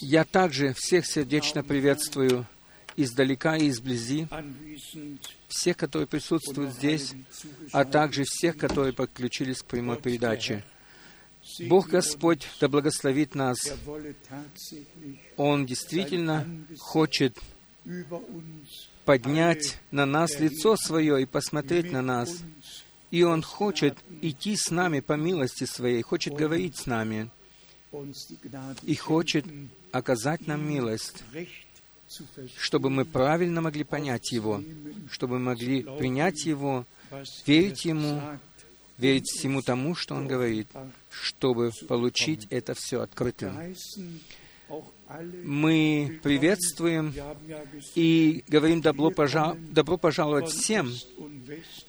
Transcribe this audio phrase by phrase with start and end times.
[0.00, 2.46] Я также всех сердечно приветствую
[2.96, 4.28] издалека и изблизи,
[5.48, 7.12] всех, которые присутствуют здесь,
[7.72, 10.64] а также всех, которые подключились к прямой передаче.
[11.66, 13.58] Бог Господь да благословит нас.
[15.36, 16.46] Он действительно
[16.78, 17.38] хочет
[19.04, 22.30] поднять на нас лицо свое и посмотреть на нас.
[23.10, 27.30] И Он хочет идти с нами по милости Своей, хочет говорить с нами
[28.82, 29.44] и хочет
[29.92, 31.22] оказать нам милость,
[32.58, 34.62] чтобы мы правильно могли понять Его,
[35.10, 36.84] чтобы мы могли принять Его,
[37.46, 38.20] верить Ему,
[38.98, 40.68] верить всему тому, что Он говорит,
[41.10, 43.74] чтобы получить это все открытым.
[45.44, 47.14] Мы приветствуем
[47.94, 49.54] и говорим добро, пожа...
[49.54, 50.90] добро пожаловать всем,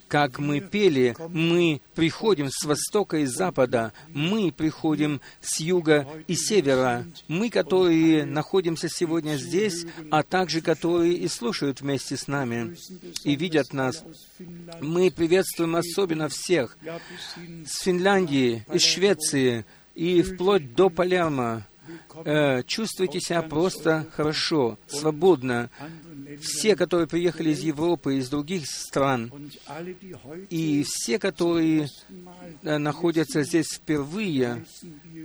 [0.08, 7.06] как мы пели, мы приходим с востока и запада, мы приходим с юга и севера,
[7.28, 12.76] мы, которые находимся сегодня здесь, а также которые и слушают вместе с нами
[13.24, 14.04] и видят нас.
[14.82, 16.78] Мы приветствуем особенно всех
[17.66, 21.66] с Финляндии, из Швеции и вплоть до Палермо,
[22.26, 25.70] э, чувствуйте себя просто хорошо, свободно.
[26.42, 29.32] Все, которые приехали из Европы, из других стран,
[30.50, 31.88] и все, которые
[32.64, 34.66] э, находятся здесь впервые,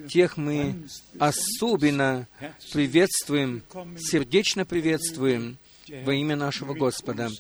[0.09, 0.87] тех мы
[1.19, 2.29] особенно
[2.73, 3.63] приветствуем,
[3.99, 5.59] сердечно приветствуем
[6.05, 7.31] во имя нашего Господа.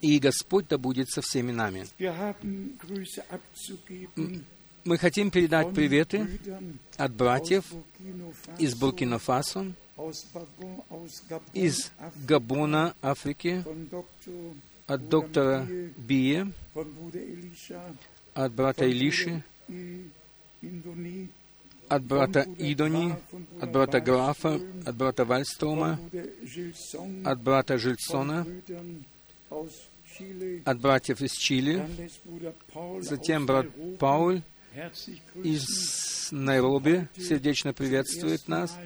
[0.00, 1.86] И Господь да будет со всеми нами.
[4.84, 6.28] Мы хотим передать приветы
[6.98, 7.64] от братьев
[8.58, 9.72] из Буркина-Фасо,
[11.54, 11.90] из
[12.26, 13.64] Габона, Африки,
[14.86, 16.52] от доктора Бие,
[18.34, 19.42] от брата Илиши,
[21.88, 23.14] от брата Идони,
[23.62, 25.98] от брата Графа, от брата Вальстрома,
[27.24, 28.46] от брата Жильсона,
[30.66, 32.10] от братьев из Чили,
[33.00, 33.66] затем брат
[33.98, 34.42] Пауль
[35.42, 38.76] из Найроби сердечно приветствует нас.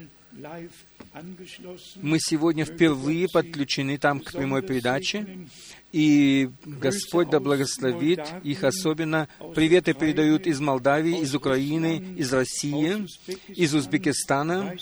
[1.97, 5.47] Мы сегодня впервые подключены там к прямой передаче,
[5.93, 9.29] и Господь да благословит их особенно.
[9.55, 13.07] Приветы передают из Молдавии, из Украины, из России,
[13.49, 14.77] из Узбекистана,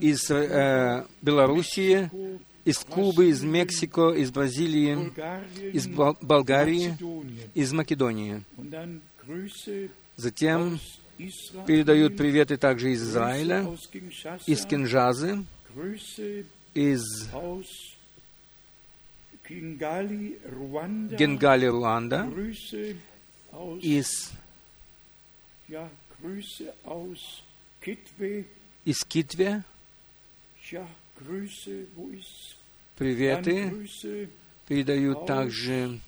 [0.00, 2.08] из э, Белоруссии,
[2.64, 5.12] из Кубы, из Мексико, из Бразилии,
[5.72, 6.96] из Болгарии,
[7.54, 8.44] из Македонии.
[10.18, 10.80] Затем
[11.64, 13.64] передают приветы также из Израиля,
[14.46, 15.44] из Кинжазы,
[16.74, 17.04] из
[19.48, 22.28] Генгали, Руанда,
[23.80, 24.32] из
[28.84, 29.62] из Китве,
[32.96, 33.88] приветы
[34.66, 36.00] передают также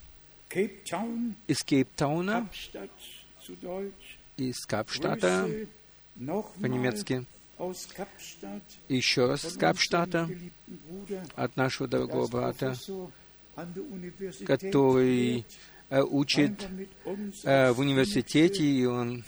[1.47, 2.49] из Кейптауна,
[4.37, 5.49] из Капштата,
[6.61, 7.25] по-немецки,
[8.89, 10.29] еще раз из Капштата,
[11.35, 12.75] от нашего дорогого брата,
[14.47, 15.45] который
[15.91, 16.67] э, учит
[17.45, 19.25] э, в университете, и он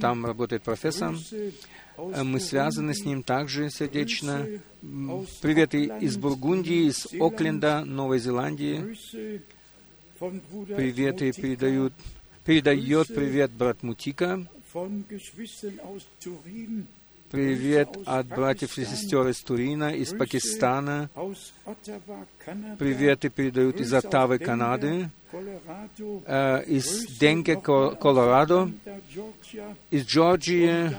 [0.00, 1.18] там работает профессором.
[1.98, 4.46] Э, мы связаны с ним также сердечно.
[5.42, 8.96] Приветы из Бургундии, из Окленда, Новой Зеландии.
[10.18, 11.92] Приветы передают
[12.48, 14.42] передает привет брат Мутика,
[17.30, 21.10] привет от братьев и сестер из Турина, из Пакистана,
[22.78, 28.72] приветы передают из Оттавы, Канады, э, из Денке, Колорадо,
[29.90, 30.90] из Джорджии,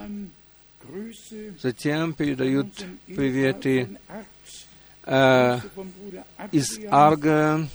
[1.60, 2.72] затем передают
[3.08, 3.98] приветы
[5.04, 5.60] э,
[6.52, 7.68] из Арга,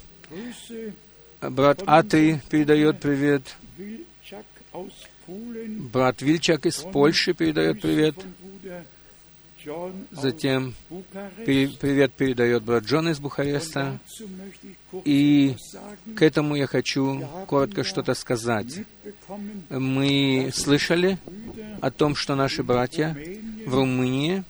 [1.40, 3.56] брат Атри передает привет,
[5.92, 8.14] Брат Вильчак из Польши передает привет.
[10.10, 10.74] Затем
[11.46, 13.98] привет передает брат Джон из Бухареста.
[15.04, 15.56] И
[16.14, 18.80] к этому я хочу коротко что-то сказать.
[19.70, 21.18] Мы слышали
[21.80, 23.16] о том, что наши братья
[23.66, 24.44] в Румынии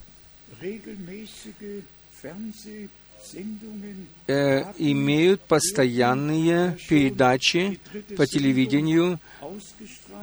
[4.26, 7.80] э, имеют постоянные передачи
[8.16, 9.20] по телевидению.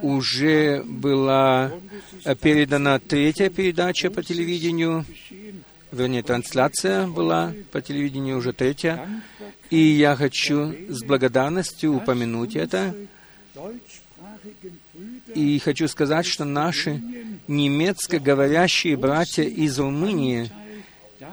[0.01, 1.71] Уже была
[2.25, 5.05] э, передана третья передача по телевидению,
[5.91, 9.07] вернее, трансляция была по телевидению уже третья.
[9.69, 12.95] И я хочу с благодарностью упомянуть это.
[15.35, 17.01] И хочу сказать, что наши
[17.47, 20.51] немецко говорящие братья из Румынии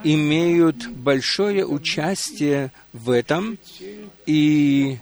[0.05, 3.59] имеют большое участие в этом,
[4.27, 4.99] и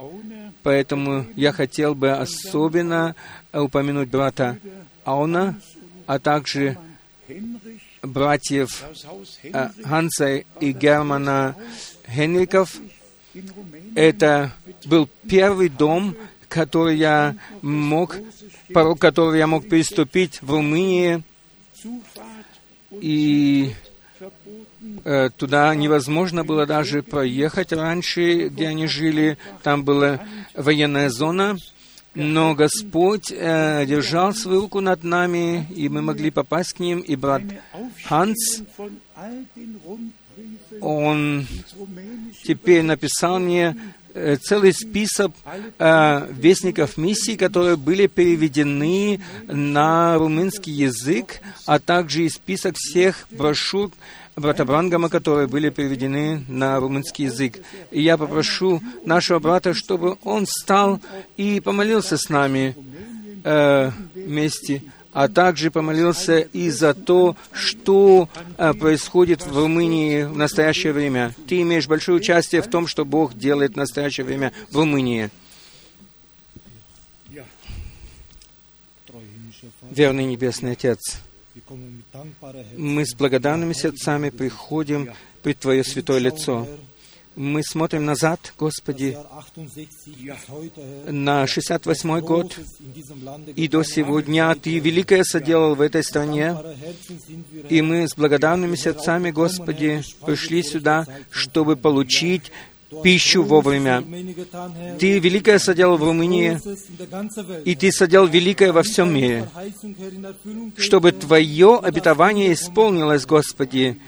[0.62, 3.14] поэтому я хотел бы особенно
[3.52, 4.58] упомянуть брата
[5.04, 5.58] Ауна,
[6.06, 6.76] а также
[8.02, 8.84] братьев
[9.42, 11.56] э, Ханса и Германа
[12.08, 12.76] Хенриков.
[13.94, 14.52] Это
[14.84, 16.16] был первый дом,
[16.48, 18.16] который я мог,
[18.72, 21.22] порог которого я мог приступить в Румынии,
[22.92, 23.85] и э,
[25.36, 29.38] туда невозможно было даже проехать раньше, где они жили.
[29.62, 30.20] Там была
[30.54, 31.56] военная зона,
[32.16, 37.00] но Господь э, держал свою руку над нами, и мы могли попасть к ним.
[37.00, 37.42] И брат
[38.06, 38.62] Ханс,
[40.80, 41.46] он
[42.42, 43.76] теперь написал мне
[44.14, 45.32] э, целый список
[45.78, 53.90] э, вестников миссии, которые были переведены на румынский язык, а также и список всех брошюр,
[54.36, 57.58] брата Брангама, которые были переведены на румынский язык.
[57.90, 61.00] И я попрошу нашего брата, чтобы он встал
[61.36, 62.76] и помолился с нами
[63.44, 68.28] э, вместе, а также помолился и за то, что
[68.58, 71.34] э, происходит в Румынии в настоящее время.
[71.48, 75.30] Ты имеешь большое участие в том, что Бог делает в настоящее время в Румынии.
[79.90, 81.20] Верный Небесный Отец,
[82.76, 85.12] мы с благодарными сердцами приходим
[85.42, 86.66] пред Твое святое лицо.
[87.34, 89.16] Мы смотрим назад, Господи,
[91.06, 92.58] на 68-й год,
[93.54, 96.56] и до сего дня Ты великое соделал в этой стране,
[97.68, 102.50] и мы с благодарными сердцами, Господи, пришли сюда, чтобы получить
[103.02, 104.04] пищу вовремя.
[104.98, 106.58] Ты великое соделал в Румынии,
[107.64, 109.48] и Ты соделал великое во всем мире,
[110.76, 114.00] чтобы Твое обетование исполнилось, Господи,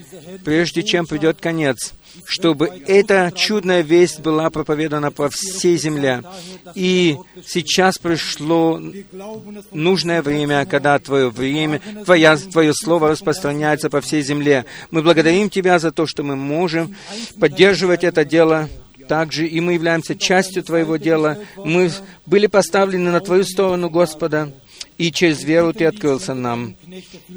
[0.44, 1.94] прежде чем придет конец,
[2.24, 6.22] чтобы эта чудная весть была проповедана по всей земле.
[6.74, 7.16] И
[7.46, 8.80] сейчас пришло
[9.72, 14.64] нужное время, когда Твое время, Твоя, Твое Слово распространяется по всей земле.
[14.90, 16.94] Мы благодарим Тебя за то, что мы можем
[17.40, 18.68] поддерживать это дело
[19.08, 21.38] также, и мы являемся частью Твоего дела.
[21.56, 21.90] Мы
[22.26, 24.52] были поставлены на Твою сторону, Господа,
[24.98, 26.76] и через веру Ты открылся нам.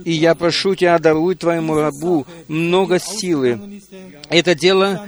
[0.03, 3.81] И я прошу Тебя, даруй Твоему рабу много силы.
[4.29, 5.07] Это дело,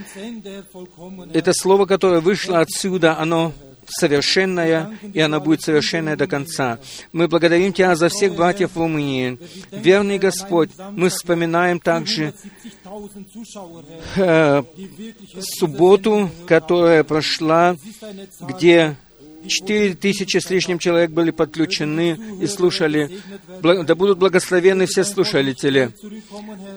[1.34, 3.54] это слово, которое вышло отсюда, оно
[3.86, 6.80] совершенная, и она будет совершенная до конца.
[7.12, 9.38] Мы благодарим Тебя за всех братьев в Румынии.
[9.72, 12.34] Верный Господь, мы вспоминаем также
[14.16, 14.64] э,
[15.42, 17.76] субботу, которая прошла,
[18.42, 18.96] где
[19.48, 23.20] Четыре тысячи с лишним человек были подключены и слушали.
[23.62, 25.92] Да будут благословены все слушатели.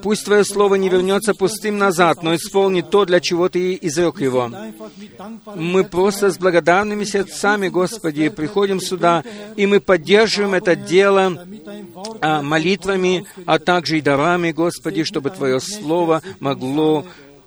[0.02, 4.50] Пусть Твое Слово не вернется пустым назад, но исполнит то, для чего Ты изрек его.
[5.54, 9.24] Мы просто с благодарными сердцами, Господи, приходим сюда,
[9.56, 11.46] и мы поддерживаем это дело
[12.20, 17.04] а, молитвами, а также и дарами, Господи, чтобы Твое Слово могло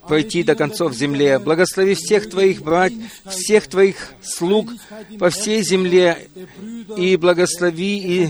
[0.10, 1.40] пройти до концов земле.
[1.40, 2.94] Благослови всех Твоих брать,
[3.26, 4.72] всех Твоих слуг
[5.20, 6.28] по всей земле,
[6.98, 8.30] и благослови и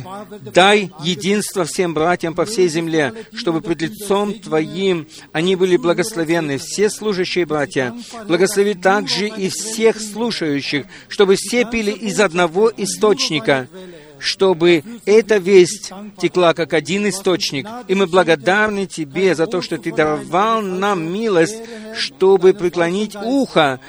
[0.54, 6.90] дай единство всем братьям по всей земле, чтобы пред лицом Твоим они были благословенны, все
[6.90, 7.96] служащие братья.
[8.28, 13.70] Благослови также и всех слушающих, чтобы все пили из одного источника,
[14.20, 17.68] чтобы эта весть текла как один источник.
[17.88, 21.62] И мы благодарны Тебе за то, что Ты даровал нам милость,
[21.96, 23.80] чтобы преклонить ухо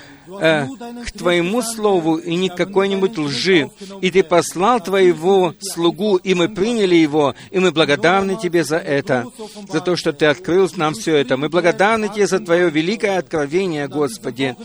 [0.40, 0.66] э,
[1.06, 3.70] к Твоему Слову и не к какой-нибудь лжи.
[4.00, 9.26] И Ты послал Твоего слугу, и мы приняли его, и мы благодарны Тебе за это,
[9.68, 11.36] за то, что Ты открыл нам все это.
[11.36, 14.56] Мы благодарны Тебе за Твое великое откровение, Господи.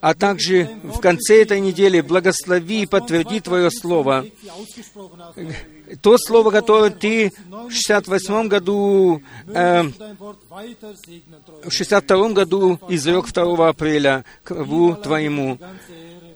[0.00, 4.26] А также в конце этой недели благослови и подтверди Твое Слово
[5.96, 9.82] то слово, которое ты в 68 году, э,
[11.64, 15.58] в 62 году изрек 2 апреля к рву Твоему.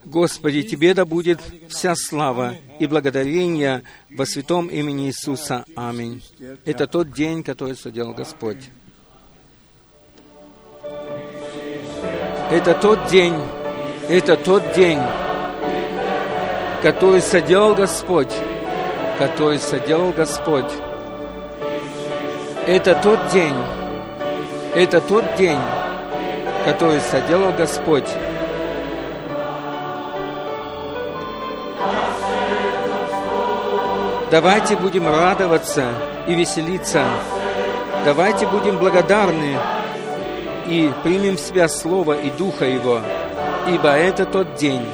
[0.04, 5.64] Господи, Тебе да будет вся слава и благодарение во святом имени Иисуса.
[5.76, 6.22] Аминь.
[6.64, 8.70] Это тот день, который соделал Господь.
[12.50, 13.34] Это тот день,
[14.08, 14.98] это тот день,
[16.82, 18.32] который соделал Господь
[19.18, 20.70] который соделал Господь.
[22.66, 23.54] Это тот день,
[24.74, 25.58] это тот день,
[26.64, 28.08] который соделал Господь.
[34.30, 35.88] Давайте будем радоваться
[36.26, 37.04] и веселиться.
[38.04, 39.58] Давайте будем благодарны
[40.66, 43.00] и примем в себя Слово и Духа Его,
[43.68, 44.86] ибо это тот день,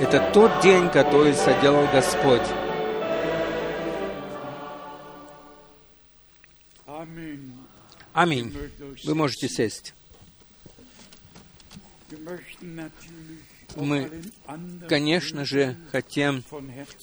[0.00, 2.42] это тот день, который соделал Господь.
[8.12, 8.56] Аминь.
[9.04, 9.94] Вы можете сесть.
[13.76, 14.10] Мы,
[14.88, 16.42] конечно же, хотим,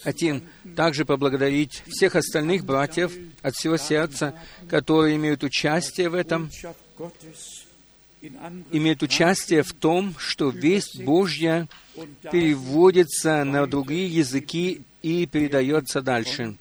[0.03, 0.43] хотим
[0.75, 4.33] также поблагодарить всех остальных братьев от всего сердца,
[4.69, 6.51] которые имеют участие в этом,
[8.71, 11.69] имеют участие в том, что весть Божья
[12.31, 16.57] переводится на другие языки и передается дальше.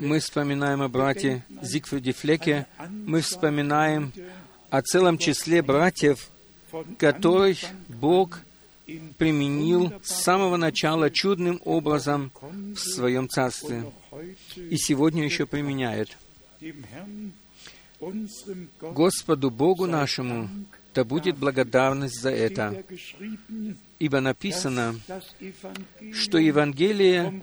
[0.00, 4.12] Мы вспоминаем о брате Зигфриде Флеке, мы вспоминаем
[4.70, 6.28] о целом числе братьев,
[6.98, 8.40] которых Бог
[9.18, 13.84] применил с самого начала чудным образом в своем царстве
[14.56, 16.16] и сегодня еще применяет.
[18.80, 20.48] Господу Богу нашему
[20.98, 22.82] да будет благодарность за это.
[24.00, 24.96] Ибо написано,
[26.12, 27.40] что Евангелие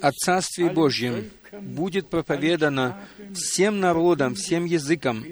[0.00, 2.98] о Царстве Божьем будет проповедано
[3.34, 5.24] всем народам, всем языкам,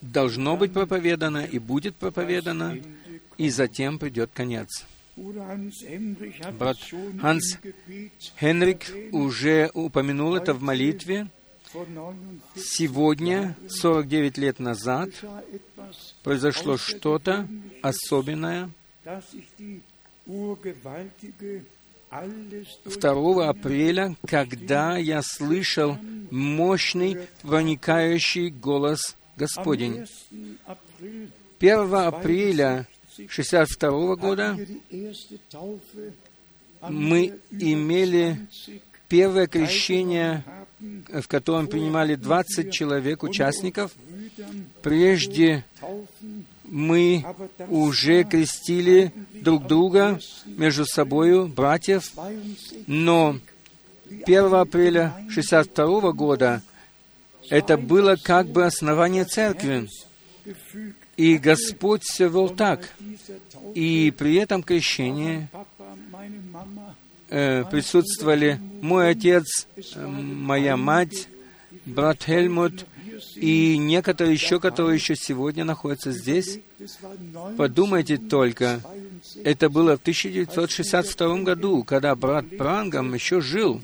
[0.00, 2.78] должно быть проповедано и будет проповедано,
[3.38, 4.84] и затем придет конец.
[6.58, 6.78] Брат
[7.20, 7.58] Ханс
[8.40, 11.28] Хенрик уже упомянул это в молитве.
[12.56, 15.10] Сегодня, 49 лет назад,
[16.22, 17.46] произошло что-то
[17.82, 18.70] особенное.
[22.84, 25.96] 2 апреля, когда я слышал
[26.30, 30.06] мощный, проникающий голос Господень.
[31.58, 34.58] 1 апреля 1962 года
[36.88, 38.46] мы имели
[39.08, 40.44] первое крещение,
[40.80, 43.92] в котором принимали 20 человек, участников.
[44.82, 45.64] Прежде
[46.72, 47.22] мы
[47.68, 52.12] уже крестили друг друга между собою, братьев,
[52.86, 53.38] но
[54.08, 56.62] 1 апреля 1962 года
[57.50, 59.86] это было как бы основание церкви.
[61.18, 62.88] И Господь все вел так.
[63.74, 65.48] И при этом крещении
[67.28, 71.28] э, присутствовали мой отец, э, моя мать,
[71.84, 72.86] брат Хельмут
[73.36, 76.60] и некоторые еще, которые еще сегодня находятся здесь.
[77.56, 78.80] Подумайте только,
[79.44, 83.80] это было в 1962 году, когда брат Прангам еще жил,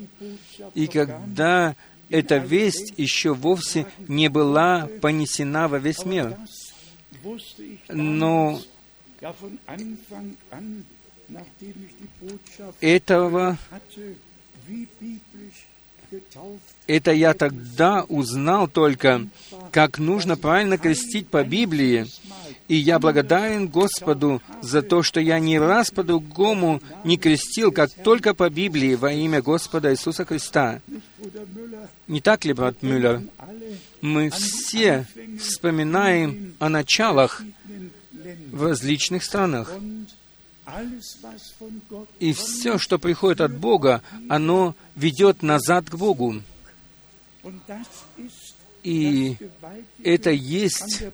[0.75, 1.76] и когда
[2.09, 6.37] эта весть еще вовсе не была понесена во весь мир.
[7.88, 8.61] Но
[12.80, 13.59] этого
[16.87, 19.27] это я тогда узнал только,
[19.73, 22.07] как нужно правильно крестить по Библии.
[22.67, 28.35] И я благодарен Господу за то, что я ни раз по-другому не крестил, как только
[28.35, 30.81] по Библии во имя Господа Иисуса Христа.
[32.07, 33.23] Не так ли, брат Мюллер?
[34.00, 35.07] Мы все
[35.41, 37.43] вспоминаем о началах
[38.53, 39.73] в различных странах.
[42.20, 46.42] И все, что приходит от Бога, оно ведет назад к Богу.
[48.82, 49.37] И
[50.02, 51.04] это есть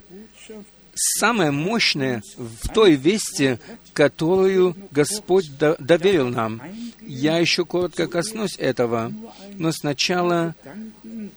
[0.94, 3.58] самое мощное в той вести,
[3.92, 6.61] которую Господь доверил нам.
[7.00, 9.12] Я еще коротко коснусь этого,
[9.54, 10.54] но сначала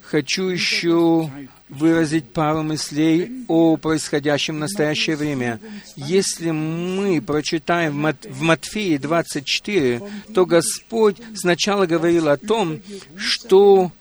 [0.01, 1.31] хочу еще
[1.69, 5.59] выразить пару мыслей о происходящем в настоящее время.
[5.95, 10.01] Если мы прочитаем в Матфеи 24,
[10.33, 12.79] то Господь сначала говорил о том,
[13.15, 13.91] что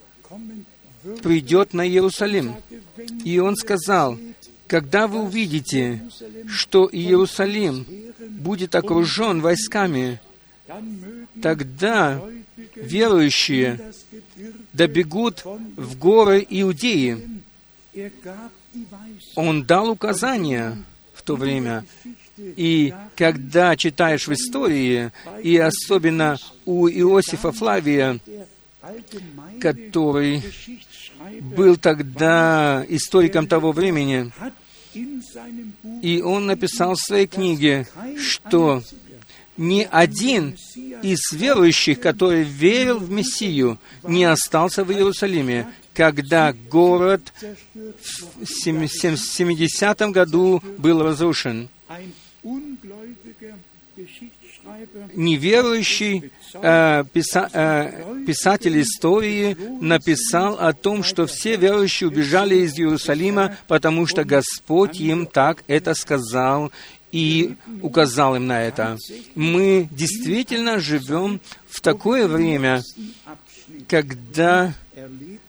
[1.23, 2.54] придет на Иерусалим.
[3.25, 4.18] И Он сказал,
[4.66, 6.02] когда вы увидите,
[6.49, 7.87] что Иерусалим
[8.18, 10.20] будет окружен войсками,
[11.42, 12.20] тогда
[12.75, 13.92] верующие
[14.73, 17.36] добегут в горы Иудеи.
[19.35, 20.76] Он дал указания
[21.15, 21.85] в то время.
[22.38, 25.11] И когда читаешь в истории,
[25.43, 26.37] и особенно
[26.67, 28.21] у Иосифа Флавия,
[29.61, 30.43] который
[31.41, 34.31] был тогда историком того времени,
[36.03, 37.87] и он написал в своей книге,
[38.19, 38.83] что
[39.57, 40.57] ни один
[41.03, 47.33] из верующих, который верил в Мессию, не остался в Иерусалиме, когда город
[47.73, 51.69] в 70 году был разрушен.
[55.15, 63.57] неверующий э, писа, э, писатель истории написал о том, что все верующие убежали из Иерусалима,
[63.69, 66.73] потому что Господь им так это сказал
[67.16, 68.99] и указал им на это.
[69.35, 72.82] Мы действительно живем в такое время,
[73.88, 74.75] когда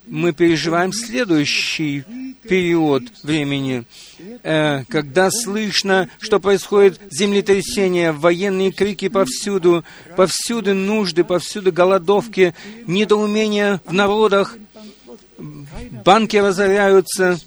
[0.05, 2.05] мы переживаем следующий
[2.43, 3.83] период времени,
[4.43, 9.83] э, когда слышно, что происходит землетрясение, военные крики повсюду,
[10.15, 12.55] повсюду нужды, повсюду голодовки,
[12.85, 14.55] недоумения в народах,
[16.05, 17.37] банки разоряются,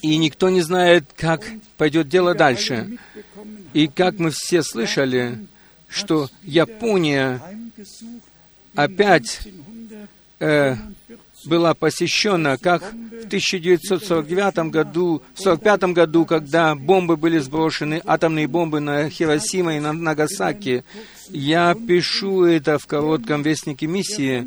[0.00, 1.42] и никто не знает, как
[1.76, 2.98] пойдет дело дальше.
[3.72, 5.46] И как мы все слышали,
[5.88, 7.40] что Япония
[8.74, 9.40] опять
[10.40, 10.76] э,
[11.46, 18.80] была посещена, как в 1949 году, в 1945 году, когда бомбы были сброшены, атомные бомбы
[18.80, 20.84] на Хиросима и на Нагасаки.
[21.30, 24.46] Я пишу это в коротком вестнике миссии.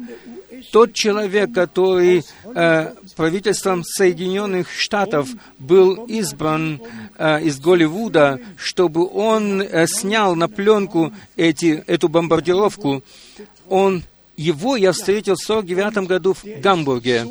[0.72, 6.82] Тот человек, который э, правительством Соединенных Штатов был избран
[7.18, 13.04] э, из Голливуда, чтобы он э, снял на пленку эти, эту бомбардировку,
[13.68, 14.04] он
[14.38, 17.28] его я встретил в 49 году в Гамбурге.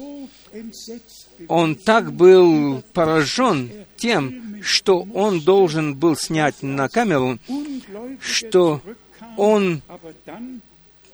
[1.48, 7.38] Он так был поражен тем, что он должен был снять на камеру,
[8.20, 8.82] что
[9.38, 9.80] он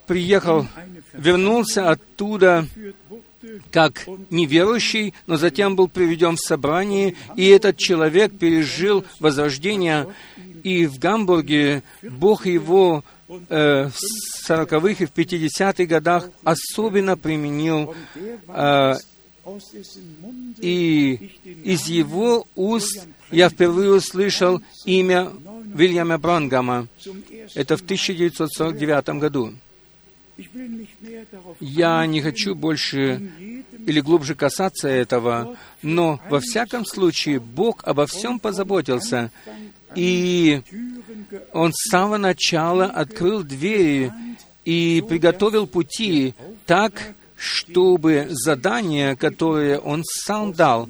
[0.06, 0.66] приехал,
[1.12, 2.66] вернулся оттуда
[3.70, 10.08] как неверующий, но затем был приведен в собрание, и этот человек пережил возрождение,
[10.62, 17.94] и в Гамбурге Бог его э, в 40-х и в 50-х годах особенно применил,
[18.48, 18.94] э,
[20.58, 21.32] и
[21.64, 25.30] из его уст я впервые услышал имя
[25.74, 26.88] Вильяма Брангама.
[27.54, 29.52] Это в 1949 году.
[31.60, 33.30] Я не хочу больше
[33.86, 39.30] или глубже касаться этого, но во всяком случае Бог обо всем позаботился,
[39.94, 40.62] и
[41.52, 44.12] Он с самого начала открыл двери
[44.64, 46.34] и приготовил пути
[46.66, 50.88] так, чтобы задание, которое Он сам дал,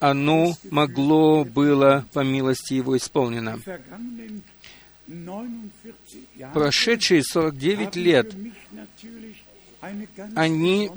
[0.00, 3.58] оно могло было по милости Его исполнено.
[6.52, 8.34] Прошедшие 49 лет,
[10.34, 10.90] они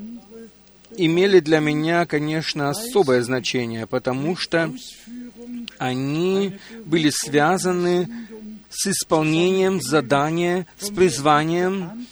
[0.96, 4.72] имели для меня, конечно, особое значение, потому что
[5.78, 8.08] они были связаны
[8.70, 12.06] с исполнением задания, с призванием,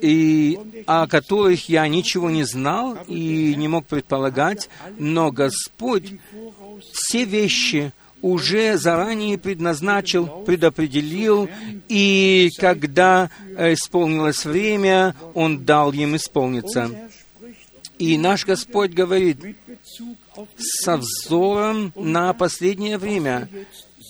[0.00, 6.14] и о которых я ничего не знал и не мог предполагать, но Господь
[6.92, 11.48] все вещи уже заранее предназначил, предопределил,
[11.88, 16.90] и когда исполнилось время, Он дал им исполниться.
[17.98, 19.38] И наш Господь говорит,
[20.56, 23.48] со взором на последнее время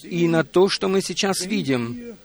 [0.05, 2.17] и на то, что мы сейчас видим,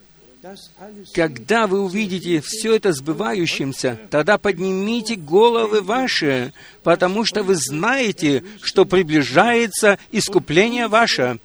[1.15, 8.85] когда вы увидите все это сбывающимся, тогда поднимите головы ваши, потому что вы знаете, что
[8.85, 11.39] приближается искупление ваше.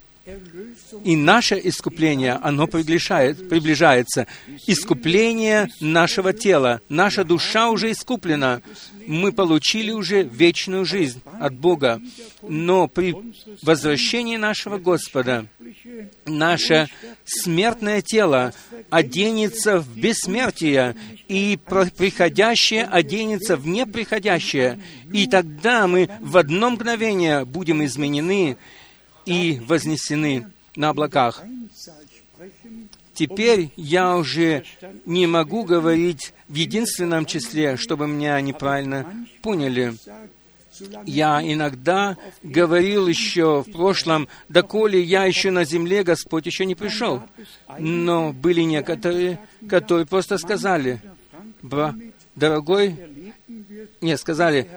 [1.05, 4.27] И наше искупление, оно приближает, приближается.
[4.67, 6.81] Искупление нашего тела.
[6.89, 8.61] Наша душа уже искуплена.
[9.07, 12.01] Мы получили уже вечную жизнь от Бога.
[12.43, 13.15] Но при
[13.63, 15.47] возвращении нашего Господа
[16.27, 16.89] наше
[17.25, 18.53] смертное тело
[18.91, 20.97] оденется в бессмертие,
[21.29, 21.59] и
[21.97, 24.81] приходящее оденется в неприходящее.
[25.13, 28.57] И тогда мы в одно мгновение будем изменены
[29.27, 31.43] и вознесены на облаках.
[33.15, 34.65] Теперь я уже
[35.05, 39.95] не могу говорить в единственном числе, чтобы меня неправильно поняли.
[41.05, 47.23] Я иногда говорил еще в прошлом, доколе я еще на земле, Господь еще не пришел.
[47.79, 51.03] Но были некоторые, которые просто сказали,
[52.35, 52.97] дорогой,
[54.01, 54.71] нет, сказали,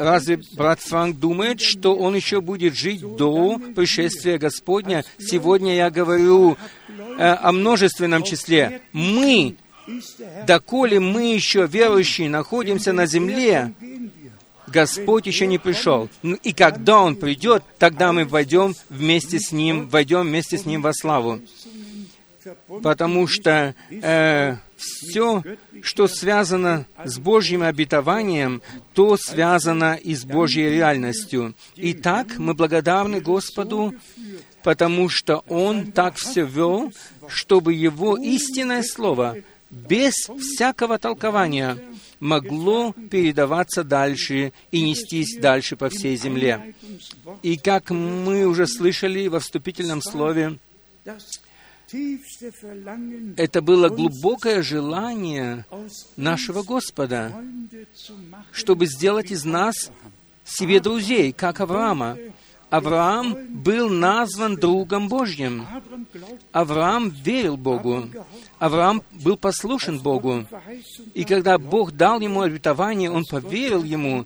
[0.00, 5.04] Разве брат Франк думает, что он еще будет жить до пришествия Господня?
[5.18, 6.56] Сегодня я говорю
[7.18, 8.80] э, о множественном числе.
[8.94, 9.56] Мы,
[10.46, 13.74] доколе мы еще верующие находимся на земле,
[14.66, 16.08] Господь еще не пришел.
[16.44, 20.94] И когда Он придет, тогда мы войдем вместе с Ним, войдем вместе с Ним во
[20.94, 21.40] славу.
[22.82, 25.42] Потому что э, все
[25.82, 28.62] что связано с Божьим обетованием,
[28.94, 31.54] то связано и с Божьей реальностью.
[31.76, 33.94] Итак, мы благодарны Господу,
[34.62, 36.92] потому что Он так все вел,
[37.28, 39.36] чтобы Его истинное Слово
[39.70, 41.78] без всякого толкования
[42.18, 46.74] могло передаваться дальше и нестись дальше по всей земле.
[47.42, 50.58] И как мы уже слышали во вступительном слове,
[53.36, 55.66] это было глубокое желание
[56.16, 57.32] нашего Господа,
[58.52, 59.90] чтобы сделать из нас
[60.44, 62.16] себе друзей, как Авраама.
[62.70, 65.66] Авраам был назван другом Божьим.
[66.52, 68.08] Авраам верил Богу.
[68.60, 70.46] Авраам был послушен Богу.
[71.14, 74.24] И когда Бог дал ему обетование, он поверил ему.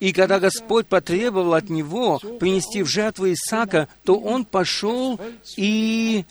[0.00, 5.20] И когда Господь потребовал от него принести в жертву Исаака, то он пошел
[5.56, 6.24] и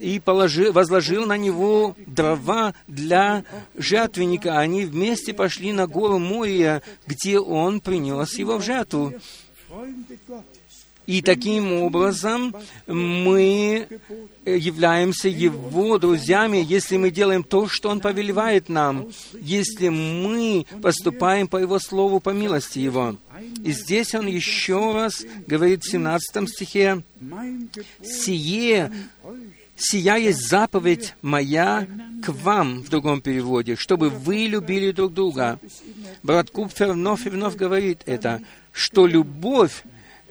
[0.00, 3.44] и положил, возложил на него дрова для
[3.76, 4.58] жертвенника.
[4.58, 9.12] Они вместе пошли на гору Мория, где он принес его в жертву.
[11.10, 12.54] И таким образом
[12.86, 13.88] мы
[14.46, 21.56] являемся Его друзьями, если мы делаем то, что Он повелевает нам, если мы поступаем по
[21.56, 23.16] Его Слову, по милости Его.
[23.64, 27.02] И здесь Он еще раз говорит в 17 стихе,
[28.04, 28.92] «Сие
[29.76, 31.88] «Сия есть заповедь моя
[32.22, 35.58] к вам» в другом переводе, чтобы вы любили друг друга.
[36.22, 38.42] Брат Купфер вновь и вновь говорит это,
[38.72, 39.82] что любовь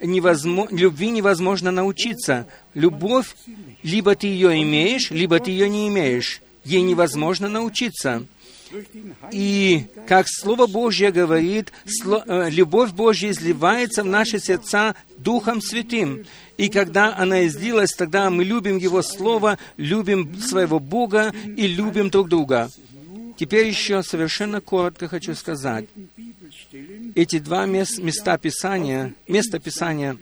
[0.02, 2.46] невозможно, любви невозможно научиться.
[2.74, 3.34] Любовь,
[3.82, 6.40] либо ты ее имеешь, либо ты ее не имеешь.
[6.64, 8.26] Ей невозможно научиться.
[9.32, 11.72] И, как Слово Божье говорит,
[12.04, 16.24] э, любовь Божья изливается в наши сердца Духом Святым.
[16.56, 22.28] И когда она излилась, тогда мы любим Его Слово, любим своего Бога и любим друг
[22.28, 22.70] друга.
[23.40, 25.86] Теперь еще совершенно коротко хочу сказать.
[27.14, 30.18] Эти два места Писания, места Писания,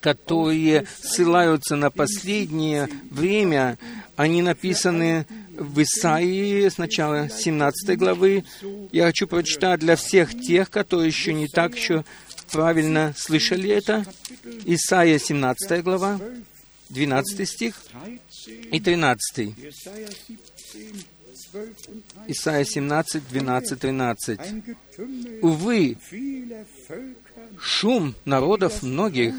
[0.00, 3.78] которые ссылаются на последнее время,
[4.16, 5.26] они написаны
[5.58, 8.44] в Исаии сначала 17 главы.
[8.92, 12.02] Я хочу прочитать для всех тех, которые еще не так еще
[12.50, 14.06] правильно слышали это.
[14.64, 16.18] Исаия 17 глава,
[16.88, 17.74] 12 стих
[18.70, 19.54] и 13.
[22.28, 24.40] Исайя 17, 12, 13.
[25.42, 25.96] «Увы,
[27.60, 29.34] шум народов многих,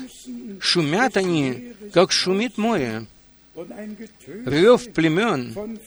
[0.59, 3.05] шумят они, как шумит море,
[3.55, 5.79] рев племен,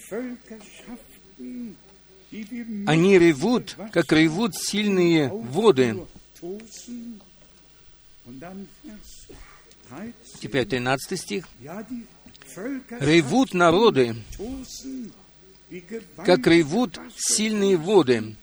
[2.86, 5.96] они ревут, как ревут сильные воды.
[10.40, 11.48] Теперь 13 стих.
[13.00, 14.16] Ревут народы,
[16.24, 18.36] как ревут сильные воды.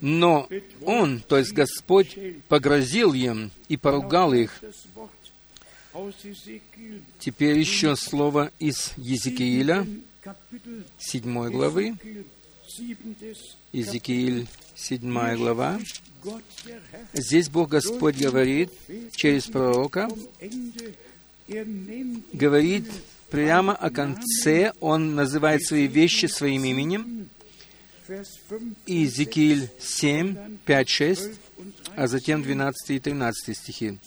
[0.00, 0.48] Но
[0.82, 2.16] Он, то есть Господь,
[2.48, 4.62] погрозил им и поругал их.
[7.18, 9.86] Теперь еще слово из Езекииля,
[10.98, 11.96] 7 главы.
[13.72, 15.80] Езекииль, 7 глава.
[17.12, 18.70] Здесь Бог Господь говорит
[19.16, 20.08] через пророка,
[22.32, 22.86] говорит
[23.32, 27.30] прямо о конце, Он называет свои вещи своим именем.
[28.86, 31.30] Иезекииль 7, 5, 6,
[31.96, 33.98] а затем 12 и 13 стихи.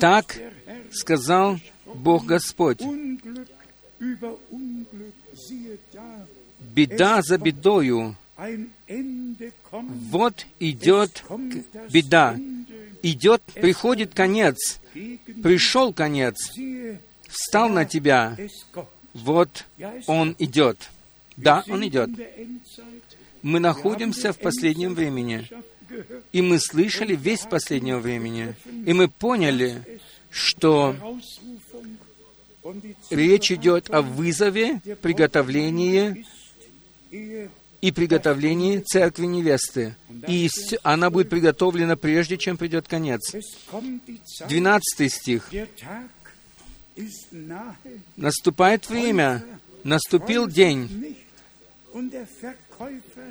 [0.00, 0.38] Так
[0.92, 2.80] сказал Бог Господь.
[6.60, 8.16] Беда за бедою.
[10.12, 11.24] Вот идет
[11.92, 12.36] беда.
[13.02, 14.80] Идет, приходит конец.
[15.42, 16.36] Пришел конец.
[17.28, 18.36] Встал на тебя.
[19.14, 19.64] Вот
[20.06, 20.90] он идет.
[21.36, 22.10] Да, он идет.
[23.42, 25.48] Мы находимся в последнем времени.
[26.32, 28.54] И мы слышали весь последнего времени.
[28.86, 30.96] И мы поняли, что
[33.10, 36.26] речь идет о вызове, приготовлении
[37.80, 39.96] и приготовлении церкви невесты.
[40.26, 40.50] И
[40.82, 43.34] она будет приготовлена прежде, чем придет конец.
[44.48, 45.50] 12 стих.
[48.16, 49.44] Наступает время,
[49.84, 51.16] наступил день,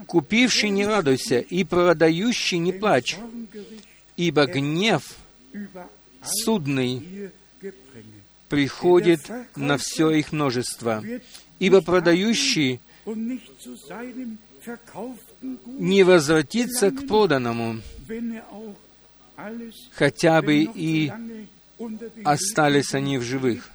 [0.07, 3.17] Купивший не радуйся, и продающий не плачь,
[4.17, 5.15] ибо гнев
[6.23, 7.31] судный
[8.49, 11.03] приходит на все их множество.
[11.59, 12.79] Ибо продающий
[15.65, 17.81] не возвратится к проданному,
[19.93, 21.11] хотя бы и
[22.23, 23.71] остались они в живых.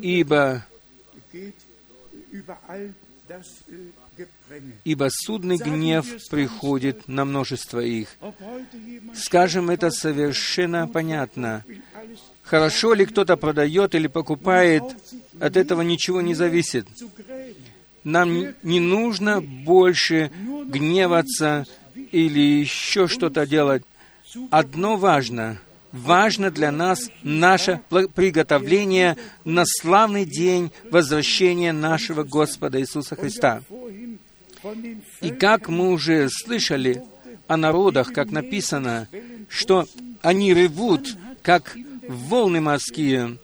[0.00, 0.64] Ибо
[4.84, 8.08] ибо судный гнев приходит на множество их.
[9.14, 11.64] Скажем, это совершенно понятно.
[12.42, 14.82] Хорошо ли кто-то продает или покупает,
[15.40, 16.86] от этого ничего не зависит.
[18.04, 20.30] Нам не нужно больше
[20.66, 23.84] гневаться или еще что-то делать.
[24.50, 25.58] Одно важно.
[25.92, 27.80] Важно для нас наше
[28.14, 33.62] приготовление на славный день возвращения нашего Господа Иисуса Христа.
[35.20, 37.02] И как мы уже слышали
[37.46, 39.08] о народах, как написано,
[39.48, 39.86] что
[40.22, 41.76] они ревут, как
[42.08, 43.38] волны морские.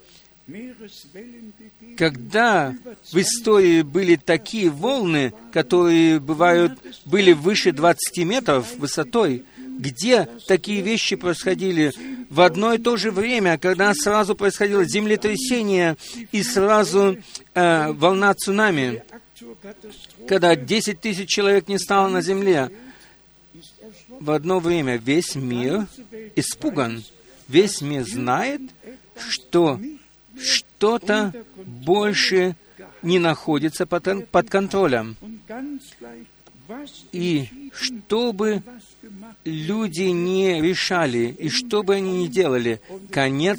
[1.99, 2.75] Когда
[3.13, 9.45] в истории были такие волны, которые бывают, были выше 20 метров высотой,
[9.79, 11.93] где такие вещи происходили
[12.29, 15.97] в одно и то же время, когда сразу происходило землетрясение
[16.33, 17.17] и сразу
[17.55, 19.03] э, волна цунами,
[20.27, 22.71] когда 10 тысяч человек не стало на земле,
[24.21, 25.87] в одно время весь мир
[26.35, 27.05] испуган.
[27.47, 28.61] Весь мир знает,
[29.17, 29.81] что
[30.39, 32.57] что-то больше
[33.03, 35.17] не находится под, под контролем.
[37.13, 38.63] И чтобы
[39.45, 43.59] люди не решали, и что бы они ни делали, конец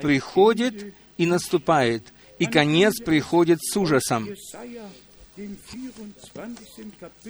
[0.00, 2.12] приходит и наступает.
[2.38, 4.28] И конец приходит с ужасом.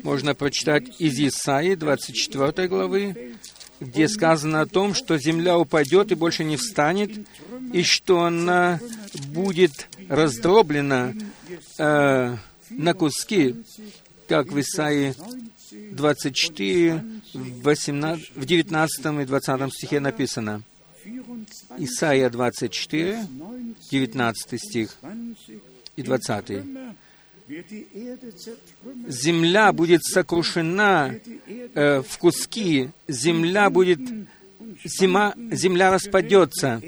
[0.02, 3.36] Можно прочитать из Исаии 24 главы,
[3.80, 7.26] где сказано о том, что земля упадет и больше не встанет,
[7.72, 8.80] и что она
[9.28, 11.14] будет раздроблена
[11.78, 12.36] э,
[12.70, 13.56] на куски,
[14.28, 15.14] как в Исаии
[15.92, 20.62] 24, в, 18, в 19 и 20 стихе написано.
[21.78, 23.26] Исайя 24,
[23.90, 24.96] 19 стих
[25.96, 26.62] и 20
[29.08, 31.14] земля будет сокрушена
[31.74, 34.00] э, в куски, земля будет,
[34.84, 36.80] зима, земля распадется,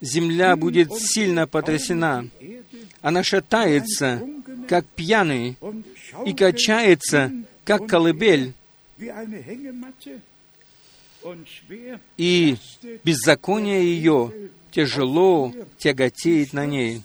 [0.00, 2.28] земля будет сильно потрясена.
[3.00, 4.22] Она шатается,
[4.68, 5.58] как пьяный,
[6.26, 7.32] и качается,
[7.64, 8.54] как колыбель.
[12.16, 12.56] И
[13.02, 14.32] беззаконие ее
[14.70, 17.02] тяжело тяготеет на ней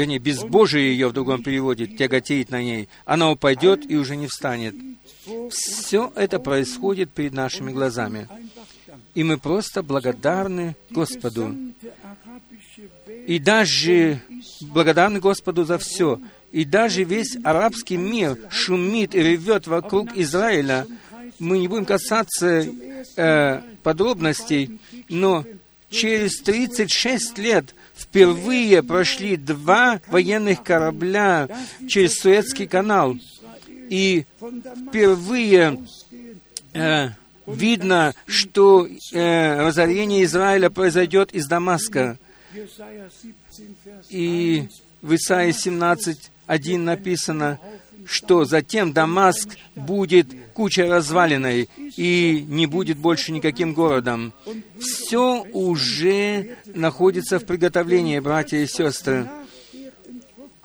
[0.00, 4.74] вернее, безбожие ее в другом переводе тяготеет на ней, она упадет и уже не встанет.
[5.50, 8.26] Все это происходит перед нашими глазами.
[9.14, 11.54] И мы просто благодарны Господу.
[13.26, 14.20] И даже
[14.62, 16.18] благодарны Господу за все.
[16.52, 20.86] И даже весь арабский мир шумит и ревет вокруг Израиля.
[21.38, 22.66] Мы не будем касаться
[23.16, 25.44] э, подробностей, но
[25.90, 31.48] через 36 лет впервые прошли два военных корабля
[31.88, 33.16] через Суэцкий канал.
[33.88, 34.24] И
[34.88, 35.84] впервые
[36.74, 37.08] э,
[37.46, 42.18] видно, что э, разорение Израиля произойдет из Дамаска.
[44.08, 44.68] И
[45.02, 45.52] в Исаии
[46.50, 47.58] 17.1 написано,
[48.06, 54.32] что затем Дамаск будет кучей развалиной и не будет больше никаким городом.
[54.78, 59.28] Все уже находится в приготовлении, братья и сестры.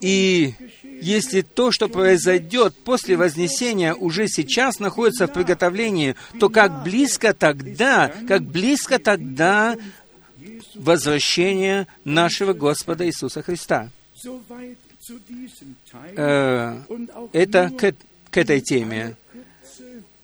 [0.02, 0.54] И
[1.02, 8.12] если то, что произойдет после Вознесения, уже сейчас находится в приготовлении, то как близко тогда,
[8.28, 9.78] как близко тогда
[10.74, 13.90] возвращение нашего Господа Иисуса Христа.
[16.16, 16.82] Э,
[17.34, 17.96] это к,
[18.32, 19.16] к этой теме.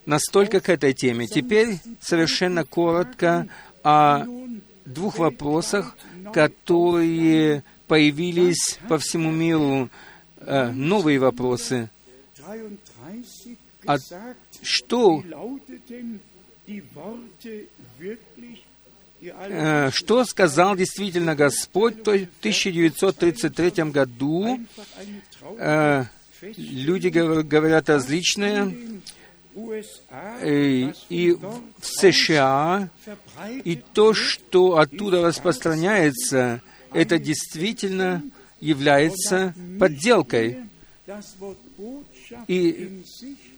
[0.06, 1.28] Настолько к этой теме.
[1.28, 3.48] Теперь совершенно коротко
[3.84, 4.26] о
[4.86, 5.96] двух вопросах,
[6.34, 9.90] которые появились по всему миру,
[10.38, 11.90] э, новые вопросы.
[13.86, 13.98] А
[14.62, 15.24] что
[17.44, 17.62] Э,
[19.92, 24.60] что сказал действительно Господь в 1933 году.
[25.58, 26.06] Э,
[26.58, 28.76] люди говорят различные.
[30.42, 32.90] Э, и в США,
[33.64, 36.62] и то, что оттуда распространяется,
[36.94, 38.24] это действительно
[38.62, 40.58] является подделкой.
[42.48, 43.51] И Э,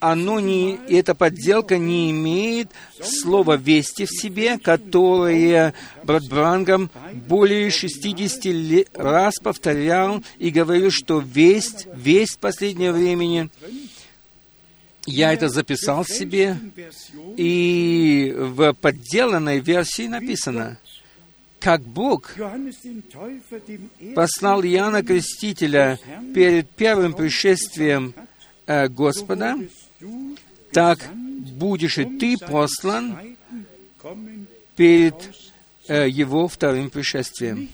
[0.00, 2.70] оно не, эта подделка не имеет
[3.02, 11.86] слова «вести» в себе, которое брат Брангам более 60 раз повторял и говорил, что весть,
[11.94, 13.50] весть последнее времени,
[15.06, 16.58] я это записал себе,
[17.36, 20.78] и в подделанной версии написано,
[21.60, 22.34] как Бог
[24.14, 25.98] послал Иоанна Крестителя
[26.34, 28.14] перед первым пришествием
[28.66, 29.58] э, Господа,
[30.72, 33.36] так будешь и ты послан
[34.76, 35.14] перед
[35.88, 37.68] э, Его вторым пришествием.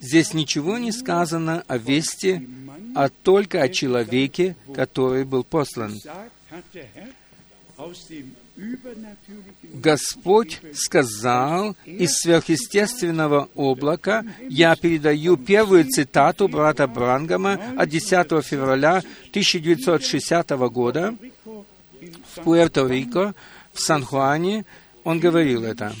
[0.00, 2.48] Здесь ничего не сказано о вести,
[2.94, 5.98] а только о человеке, который был послан.
[9.74, 20.50] Господь сказал из сверхъестественного облака, я передаю первую цитату брата Брангама от 10 февраля 1960
[20.70, 21.14] года
[22.34, 23.34] в Пуэрто-Рико,
[23.72, 24.64] в Сан-Хуане,
[25.04, 25.92] он говорил это.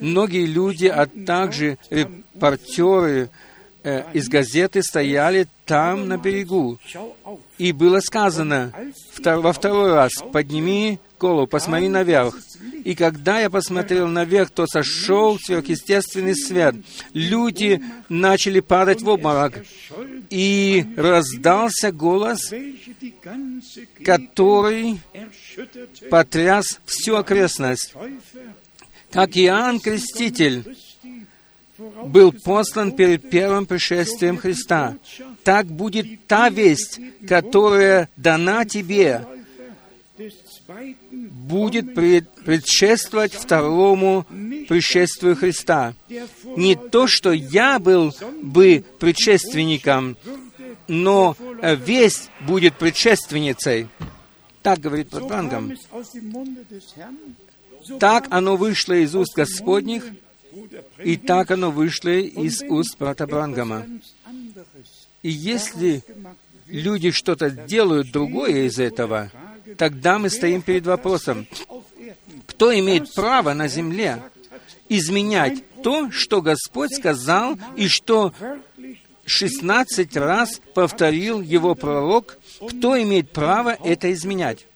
[0.00, 3.30] Многие люди, а также репортеры
[3.82, 6.78] э, из газеты стояли там на берегу.
[7.58, 8.72] И было сказано
[9.24, 12.34] во второй раз, подними голову, посмотри наверх.
[12.84, 16.74] И когда я посмотрел наверх, то сошел сверхъестественный свет.
[17.12, 19.64] Люди начали падать в обморок.
[20.30, 22.52] И раздался голос,
[24.04, 25.00] который
[26.10, 27.94] потряс всю окрестность.
[29.10, 30.64] Как Иоанн Креститель
[32.04, 34.96] был послан перед первым пришествием Христа.
[35.44, 39.26] Так будет та весть, которая дана тебе,
[41.10, 44.26] будет предшествовать второму
[44.68, 45.94] пришествию Христа.
[46.56, 50.16] Не то, что я был бы предшественником,
[50.86, 53.88] но весть будет предшественницей.
[54.62, 55.72] Так говорит Патрангам.
[57.98, 60.04] Так оно вышло из уст Господних,
[61.02, 63.86] и так оно вышло из уст брата Брангама.
[65.22, 66.02] И если
[66.66, 69.30] люди что-то делают другое из этого,
[69.76, 71.46] тогда мы стоим перед вопросом,
[72.46, 74.22] кто имеет право на земле
[74.88, 78.34] изменять то, что Господь сказал и что
[79.24, 84.66] 16 раз повторил его пророк, кто имеет право это изменять?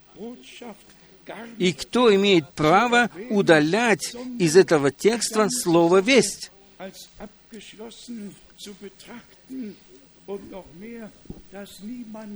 [1.59, 6.51] И кто имеет право удалять из этого текста слово «весть»?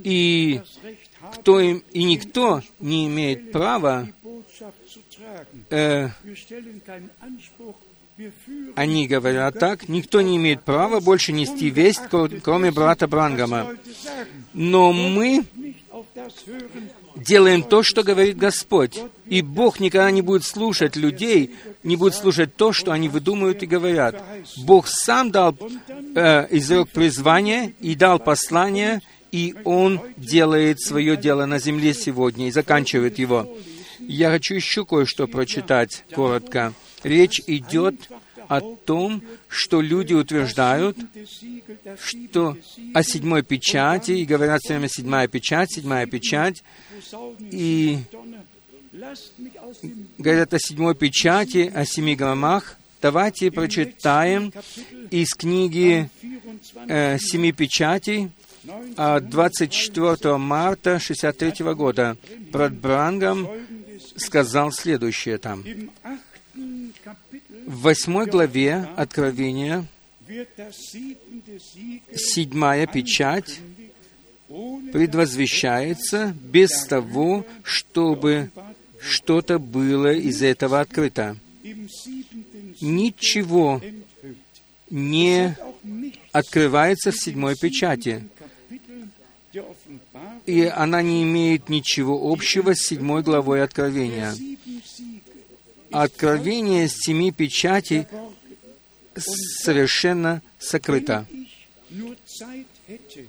[0.04, 0.60] И,
[1.32, 4.08] кто им, и никто не имеет права
[5.70, 6.08] э,
[8.74, 12.02] они говорят так, никто не имеет права больше нести весть,
[12.42, 13.76] кроме брата Брангама.
[14.52, 15.44] Но мы
[17.24, 18.98] делаем то, что говорит Господь.
[19.26, 23.66] И Бог никогда не будет слушать людей, не будет слушать то, что они выдумывают и
[23.66, 24.22] говорят.
[24.64, 25.56] Бог сам дал,
[26.14, 29.02] э, изрек призвание и дал послание,
[29.32, 33.46] и Он делает свое дело на земле сегодня и заканчивает его.
[34.00, 36.72] Я хочу еще кое-что прочитать коротко.
[37.02, 37.94] Речь идет
[38.48, 40.96] о том, что люди утверждают,
[42.02, 42.56] что
[42.94, 46.62] о седьмой печати, и говорят все время седьмая печать, седьмая печать,
[47.50, 47.98] и
[50.18, 52.76] говорят о седьмой печати, о семи громах.
[53.00, 54.52] Давайте прочитаем
[55.10, 56.10] из книги
[56.88, 58.30] э, «Семи печатей»
[58.96, 62.16] от 24 марта 63 года.
[62.50, 63.48] Брат Брангам
[64.16, 65.64] сказал следующее там.
[67.68, 69.84] В восьмой главе Откровения
[72.14, 73.60] седьмая печать
[74.90, 78.50] предвозвещается без того, чтобы
[78.98, 81.36] что-то было из этого открыто.
[82.80, 83.82] Ничего
[84.88, 85.54] не
[86.32, 88.26] открывается в седьмой печати.
[90.46, 94.34] И она не имеет ничего общего с седьмой главой Откровения.
[95.90, 98.06] Откровение семи печатей
[99.16, 101.26] совершенно сокрыто.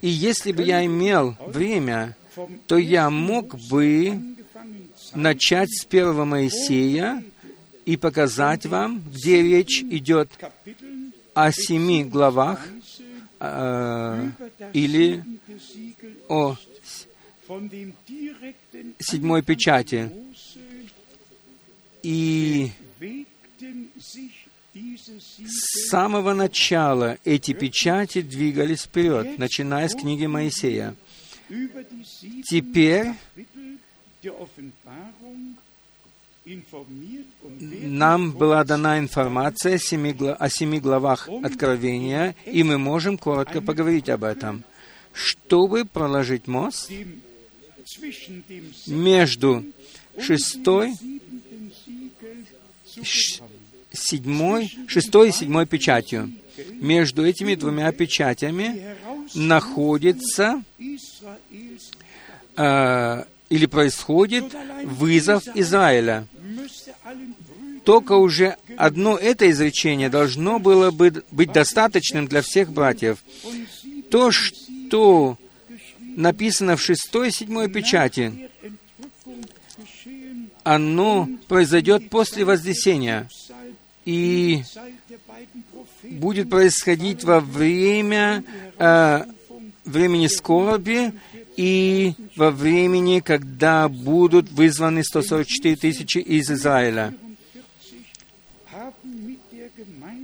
[0.02, 2.16] И если бы я имел время,
[2.68, 4.20] то я мог бы
[5.14, 7.24] начать с первого Моисея
[7.86, 10.30] и показать вам, где речь идет
[11.34, 12.68] о семи главах
[13.40, 14.30] э,
[14.74, 15.24] или
[16.28, 16.56] о
[19.00, 20.12] седьмой печати.
[22.04, 22.72] И
[25.46, 30.96] с самого начала эти печати двигались вперед, начиная с книги Моисея.
[32.46, 33.14] Теперь
[37.82, 44.64] нам была дана информация о семи, главах Откровения, и мы можем коротко поговорить об этом.
[45.12, 46.92] Чтобы проложить мост
[48.88, 49.66] между
[50.20, 50.94] шестой
[53.92, 56.32] седьмой, шестой и седьмой печатью.
[56.74, 58.96] Между этими двумя печатями
[59.34, 60.62] находится
[62.58, 64.46] э, или происходит
[64.84, 66.28] вызов Израиля.
[67.86, 73.20] Только уже одно это изречение должно было бы быть достаточным для всех братьев.
[74.12, 75.38] То, что
[76.20, 78.50] написано в шестой и седьмой печати,
[80.64, 83.30] оно произойдет после Вознесения
[84.06, 84.64] и
[86.04, 88.44] будет происходить во время
[88.78, 89.24] э,
[89.86, 91.14] времени скорби
[91.56, 97.14] и во времени, когда будут вызваны 144 тысячи из Израиля.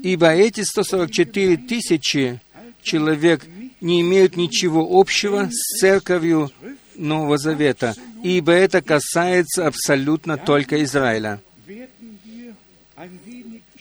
[0.03, 2.41] Ибо эти 144 тысячи
[2.81, 3.45] человек
[3.85, 6.49] не имеют ничего общего с церковью
[6.95, 11.39] Нового Завета, ибо это касается абсолютно только Израиля.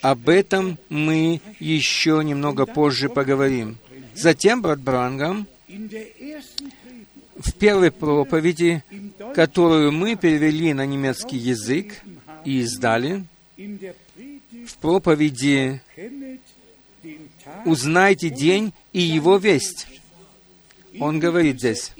[0.02, 3.78] Об этом мы еще немного позже поговорим.
[4.14, 5.46] Затем брат Брангам
[7.36, 8.84] в первой проповеди,
[9.34, 11.94] которую мы перевели на немецкий язык
[12.44, 13.24] и издали,
[13.56, 15.80] в проповеди
[17.64, 19.86] «Узнайте день и его весть».
[21.00, 21.92] Он говорит здесь,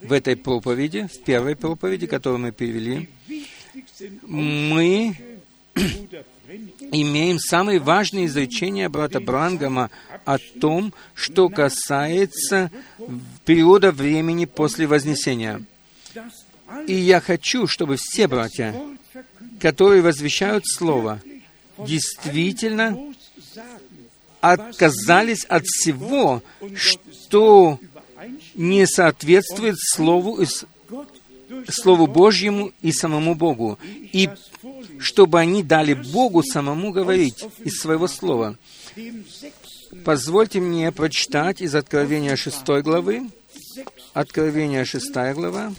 [0.00, 3.08] в этой проповеди, в первой проповеди, которую мы перевели,
[4.22, 5.16] мы
[6.92, 9.90] имеем самые важные изречения брата Брангама
[10.24, 12.70] о том, что касается
[13.44, 15.62] периода времени после Вознесения.
[16.86, 18.74] И я хочу, чтобы все братья,
[19.60, 21.20] которые возвещают Слово,
[21.78, 22.98] действительно
[24.40, 26.42] отказались от всего,
[26.76, 27.78] что
[28.54, 30.40] не соответствует Слову,
[31.68, 33.78] Слову Божьему и самому Богу,
[34.12, 34.28] и
[34.98, 38.56] чтобы они дали Богу самому говорить из своего Слова.
[40.04, 43.30] Позвольте мне прочитать из Откровения 6 главы,
[44.12, 45.72] Откровение 6 глава.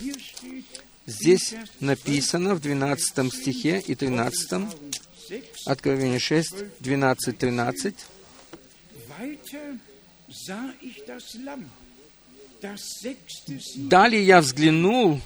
[1.05, 4.68] Здесь написано в 12 стихе и 13,
[5.66, 7.95] Откровение 6, 12, 13.
[13.76, 15.22] Далее я взглянул,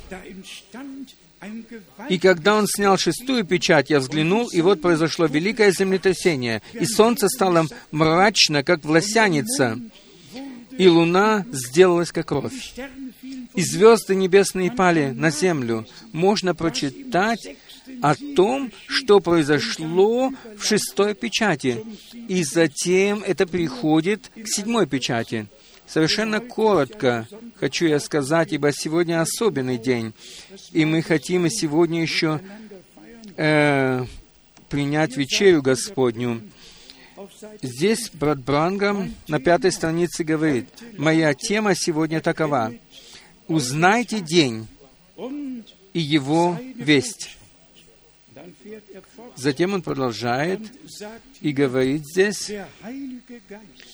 [2.10, 7.28] и когда он снял шестую печать, я взглянул, и вот произошло великое землетрясение, и солнце
[7.28, 9.80] стало мрачно, как власяница,
[10.78, 12.74] и луна сделалась как кровь.
[13.56, 15.86] И звезды небесные пали на землю.
[16.12, 17.56] Можно прочитать
[18.02, 21.84] о том, что произошло в шестой печати.
[22.28, 25.48] И затем это переходит к седьмой печати.
[25.88, 27.28] Совершенно коротко
[27.60, 30.14] хочу я сказать, ибо сегодня особенный день,
[30.72, 32.40] и мы хотим и сегодня еще
[33.36, 34.06] э,
[34.70, 36.42] принять вечерю Господню.
[37.62, 40.68] Здесь брат Брангам на пятой странице говорит,
[40.98, 42.74] «Моя тема сегодня такова.
[43.48, 44.68] Узнайте день
[45.94, 47.38] и его весть».
[49.36, 50.60] Затем он продолжает
[51.42, 52.52] и говорит здесь,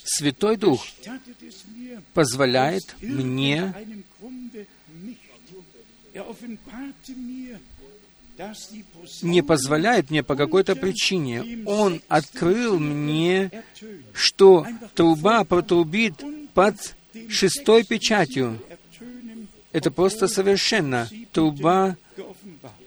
[0.03, 0.85] Святой Дух
[2.13, 3.73] позволяет мне
[9.21, 11.63] не позволяет мне по какой-то причине.
[11.65, 13.51] Он открыл мне,
[14.13, 16.15] что труба протрубит
[16.53, 16.95] под
[17.27, 18.59] шестой печатью.
[19.71, 21.09] Это просто совершенно.
[21.31, 21.97] Труба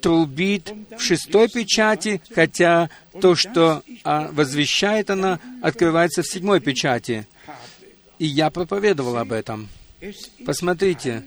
[0.01, 7.27] трубит в шестой печати, хотя то, что а, возвещает она, открывается в седьмой печати.
[8.19, 9.69] И я проповедовал об этом.
[10.45, 11.25] Посмотрите,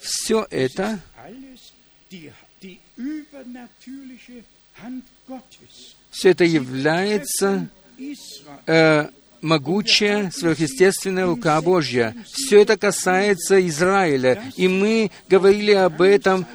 [0.00, 1.00] все это
[6.10, 7.68] все это является
[8.66, 9.08] э,
[9.40, 12.14] могучая, сверхъестественная рука Божья.
[12.32, 14.42] Все это касается Израиля.
[14.56, 16.46] И мы говорили об этом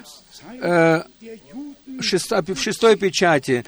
[0.60, 1.02] э,
[2.00, 3.64] шесто, в шестой печати,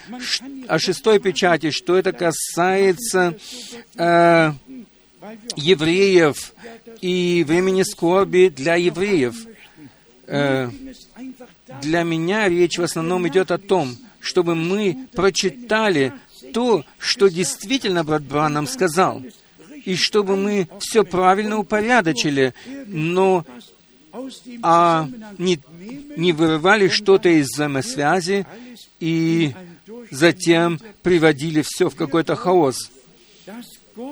[0.69, 3.37] о шестой печати, что это касается
[3.97, 4.53] э,
[5.57, 6.55] евреев
[7.01, 9.47] и времени скорби для евреев.
[10.27, 10.71] Э,
[11.83, 16.13] для меня речь в основном идет о том, чтобы мы прочитали
[16.53, 19.23] то, что действительно брат Бранам сказал,
[19.85, 22.55] и чтобы мы все правильно упорядочили,
[22.87, 23.45] но
[24.63, 25.09] а
[25.39, 25.59] не,
[26.17, 28.47] не вырывали что-то из взаимосвязи
[29.01, 29.55] и
[30.11, 32.91] затем приводили все в какой-то хаос.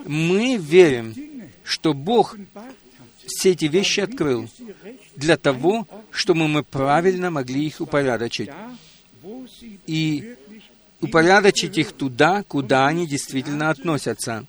[0.06, 1.14] Мы верим,
[1.62, 2.36] что Бог
[3.26, 4.48] все эти вещи открыл
[5.16, 8.50] для того, чтобы мы правильно могли их упорядочить.
[9.86, 10.36] И
[11.00, 14.46] упорядочить их туда, куда они действительно относятся.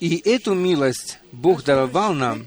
[0.00, 2.46] И эту милость Бог даровал нам,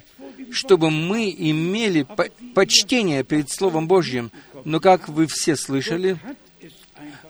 [0.51, 2.05] чтобы мы имели
[2.53, 4.31] почтение перед Словом Божьим.
[4.65, 6.17] Но, как вы все слышали,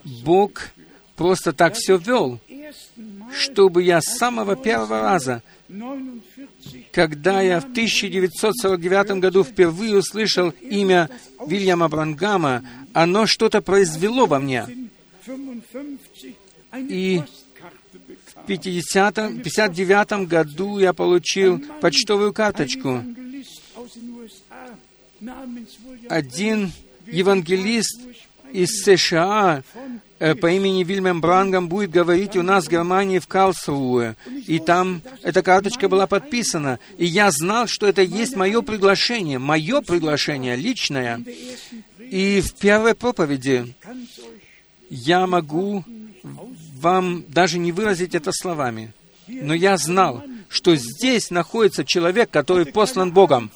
[0.03, 0.69] Бог
[1.15, 2.39] просто так все вел,
[3.33, 5.43] чтобы я с самого первого раза,
[6.91, 11.09] когда я в 1949 году впервые услышал имя
[11.45, 12.63] Вильяма Брангама,
[12.93, 14.65] оно что-то произвело во мне.
[16.73, 17.21] И
[18.49, 23.03] 50 59 году я получил почтовую карточку.
[26.09, 26.71] Один
[27.05, 27.99] евангелист
[28.51, 29.61] из США
[30.17, 34.15] э, по имени Вильям Брангам будет говорить у нас в Германии в Карлсруhe.
[34.47, 36.79] И там эта карточка была подписана.
[36.97, 41.23] И я знал, что это есть мое приглашение, мое приглашение личное.
[41.99, 43.75] И в первой проповеди
[44.89, 45.83] я могу
[46.79, 48.93] вам даже не выразить это словами.
[49.27, 53.51] Но я знал, что здесь находится человек, который послан Богом.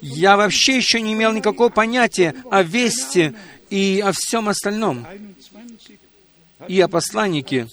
[0.00, 3.34] Я вообще еще не имел никакого понятия о вести
[3.70, 5.06] и о всем остальном.
[6.66, 7.68] И о посланнике.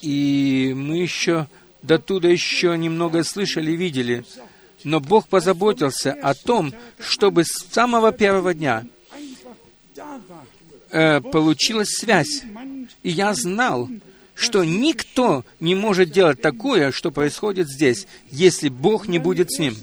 [0.00, 1.48] И мы еще
[1.82, 4.24] до туда еще немного слышали, видели.
[4.84, 8.84] Но Бог позаботился о том, чтобы с самого первого дня
[10.90, 12.42] э, получилась связь.
[13.02, 13.88] И я знал,
[14.34, 19.76] что никто не может делать такое, что происходит здесь, если Бог не будет с ним.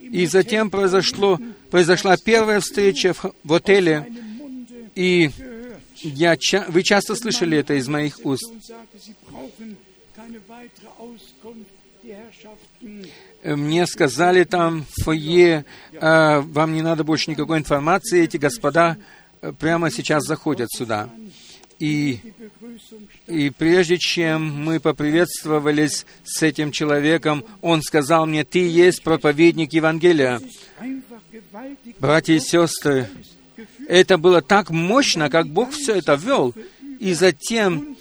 [0.00, 1.38] И затем произошло,
[1.70, 4.06] произошла первая встреча в, в отеле,
[4.94, 5.30] и
[6.02, 6.36] я,
[6.68, 8.52] вы часто слышали это из моих уст.
[13.42, 15.64] Мне сказали там в фойе,
[16.00, 19.15] «А, вам не надо больше никакой информации, эти господа э,
[19.58, 21.08] прямо сейчас заходят сюда.
[21.78, 22.20] И,
[23.26, 30.40] и прежде чем мы поприветствовались с этим человеком, он сказал мне, ты есть проповедник Евангелия.
[31.98, 33.10] Братья и сестры,
[33.88, 36.54] это было так мощно, как Бог все это вел.
[36.98, 37.96] И затем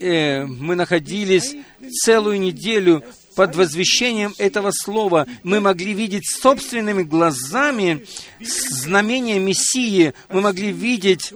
[0.00, 1.54] э, мы находились
[2.02, 3.04] целую неделю
[3.36, 5.28] под возвещением этого слова.
[5.44, 8.04] Мы могли видеть собственными глазами
[8.40, 10.14] знамения Мессии.
[10.30, 11.32] Мы могли видеть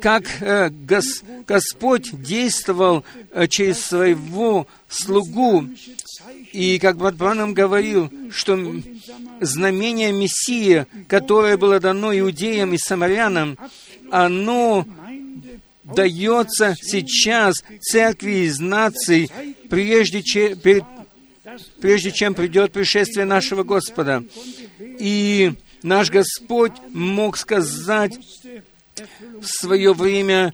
[0.00, 5.68] как э, Гос, Господь действовал э, через своего слугу.
[6.52, 8.58] И как брат Бранам говорил, что
[9.40, 13.56] знамение Мессии, которое было дано иудеям и самарянам,
[14.10, 14.84] оно
[15.94, 19.30] дается сейчас церкви из наций,
[19.68, 20.58] прежде чем,
[21.80, 24.24] прежде чем придет пришествие нашего Господа.
[24.78, 28.18] И наш Господь мог сказать
[29.40, 30.52] в свое время,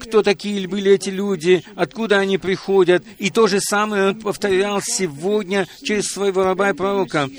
[0.00, 3.04] кто такие были эти люди, откуда они приходят.
[3.18, 7.30] И то же самое он повторял сегодня через своего раба и пророка.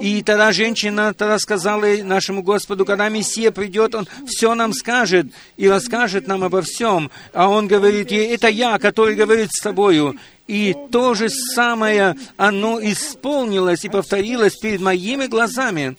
[0.00, 5.26] И тогда женщина тогда сказала нашему Господу, когда Мессия придет, Он все нам скажет
[5.56, 7.10] и расскажет нам обо всем.
[7.32, 10.16] А Он говорит ей, это я, который говорит с тобою.
[10.48, 15.96] И то же самое, оно исполнилось и повторилось перед моими глазами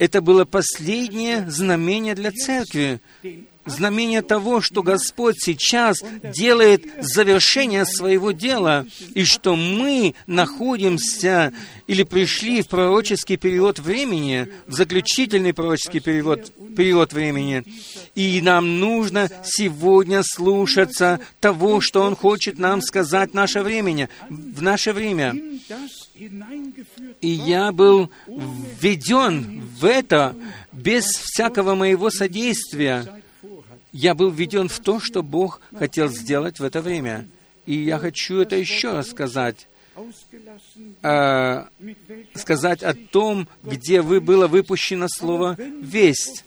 [0.00, 3.00] это было последнее знамение для церкви,
[3.66, 5.98] знамение того, что Господь сейчас
[6.34, 11.52] делает завершение своего дела, и что мы находимся
[11.86, 17.62] или пришли в пророческий период времени, в заключительный пророческий период, период времени,
[18.14, 24.62] и нам нужно сегодня слушаться того, что Он хочет нам сказать в наше время, в
[24.62, 25.36] наше время.
[27.20, 30.36] И я был введен в это
[30.72, 33.22] без всякого моего содействия.
[33.92, 37.26] Я был введен в то, что Бог хотел сделать в это время.
[37.66, 39.66] И я хочу это еще раз сказать.
[41.02, 41.64] Э,
[42.34, 46.44] сказать о том, где вы было выпущено слово «весть».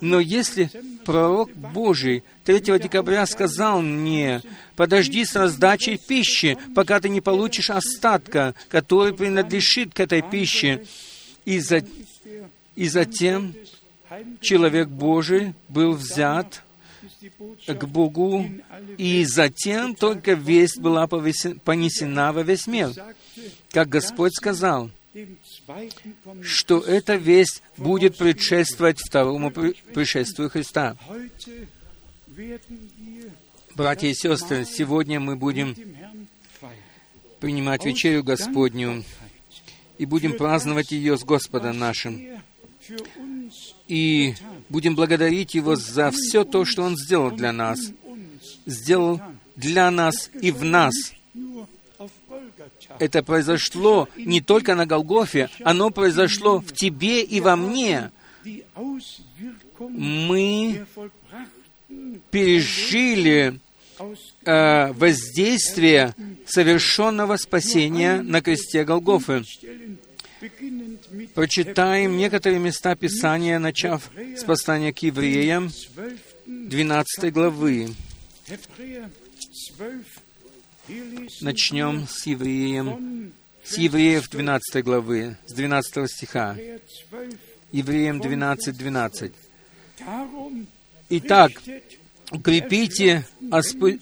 [0.00, 0.70] Но если
[1.04, 4.42] пророк Божий 3 декабря сказал мне,
[4.76, 10.84] подожди с раздачей пищи, пока ты не получишь остатка, который принадлежит к этой пище,
[11.48, 11.82] и, за...
[12.76, 13.54] и затем
[14.40, 16.62] человек Божий был взят
[17.66, 18.44] к Богу,
[18.98, 22.90] и затем только весть была понесена во весь мир.
[23.70, 24.90] Как Господь сказал,
[26.42, 30.98] что эта весть будет предшествовать второму пришествию Христа.
[33.74, 35.74] Братья и сестры, сегодня мы будем
[37.40, 39.02] принимать вечерю Господню
[39.98, 42.20] и будем праздновать ее с Господом нашим
[43.88, 44.34] и
[44.68, 47.80] будем благодарить Его за все то, что Он сделал для нас.
[48.66, 49.20] Сделал
[49.56, 50.94] для нас и в нас.
[52.98, 58.10] Это произошло не только на Голгофе, оно произошло в тебе и во мне.
[59.78, 60.86] Мы
[62.30, 63.60] пережили
[64.44, 66.14] э, воздействие
[66.46, 69.42] совершенного спасения на кресте Голгофы.
[71.34, 75.70] Прочитаем некоторые места Писания, начав с послания к евреям,
[76.46, 77.94] 12 главы.
[81.40, 83.32] Начнем с евреем,
[83.64, 86.56] с евреев 12 главы, с 12 стиха.
[87.72, 89.32] Евреям 12, 12.
[91.10, 91.52] Итак,
[92.30, 93.26] укрепите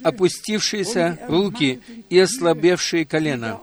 [0.02, 3.60] опустившиеся руки и ослабевшие колена.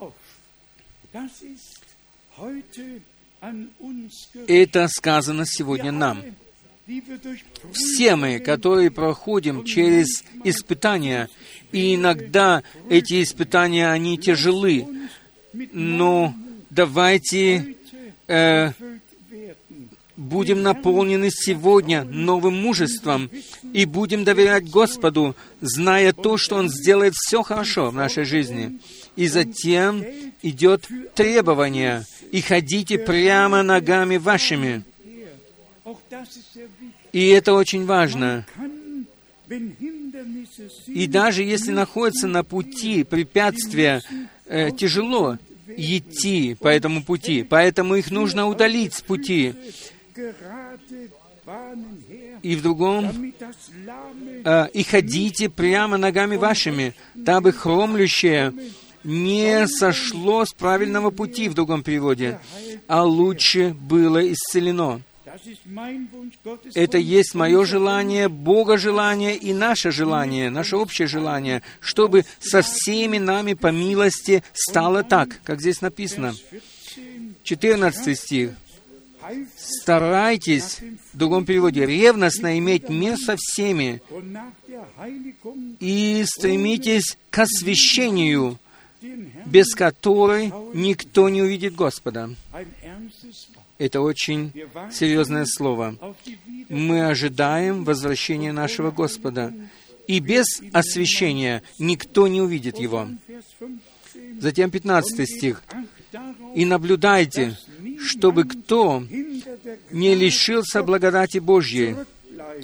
[4.47, 6.23] Это сказано сегодня нам.
[7.71, 11.29] Все мы, которые проходим через испытания,
[11.71, 14.85] и иногда эти испытания, они тяжелы,
[15.71, 16.33] но
[16.69, 17.77] давайте
[18.27, 18.71] э,
[20.15, 23.29] будем наполнены сегодня новым мужеством
[23.73, 28.79] и будем доверять Господу, зная то, что Он сделает все хорошо в нашей жизни.
[29.15, 30.03] И затем
[30.41, 34.83] идет требование, и ходите прямо ногами вашими.
[37.11, 38.45] И это очень важно.
[40.87, 44.01] И даже если находится на пути препятствия,
[44.45, 45.37] э, тяжело
[45.77, 49.53] идти по этому пути, поэтому их нужно удалить с пути.
[52.41, 53.33] И в другом,
[54.45, 58.53] э, и ходите прямо ногами вашими, дабы хромлющее
[59.03, 62.39] не сошло с правильного пути в другом переводе,
[62.87, 65.01] а лучше было исцелено.
[66.75, 73.17] Это есть мое желание, Бога желание и наше желание, наше общее желание, чтобы со всеми
[73.17, 76.35] нами по милости стало так, как здесь написано.
[77.43, 78.51] 14 стих.
[79.57, 80.79] Старайтесь,
[81.13, 84.01] в другом переводе, ревностно иметь мир со всеми
[85.79, 88.59] и стремитесь к освящению,
[89.45, 92.29] без которой никто не увидит Господа.
[93.77, 94.51] Это очень
[94.91, 95.95] серьезное слово.
[96.69, 99.53] Мы ожидаем возвращения нашего Господа.
[100.05, 103.07] И без освящения никто не увидит Его.
[104.39, 105.63] Затем 15 стих.
[106.55, 107.57] «И наблюдайте,
[107.99, 109.03] чтобы кто
[109.91, 111.95] не лишился благодати Божьей,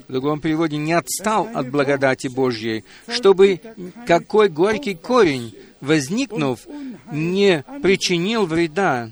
[0.07, 3.59] в другом переводе, не отстал от благодати Божьей, чтобы
[4.05, 6.59] какой горький корень, возникнув,
[7.11, 9.11] не причинил вреда,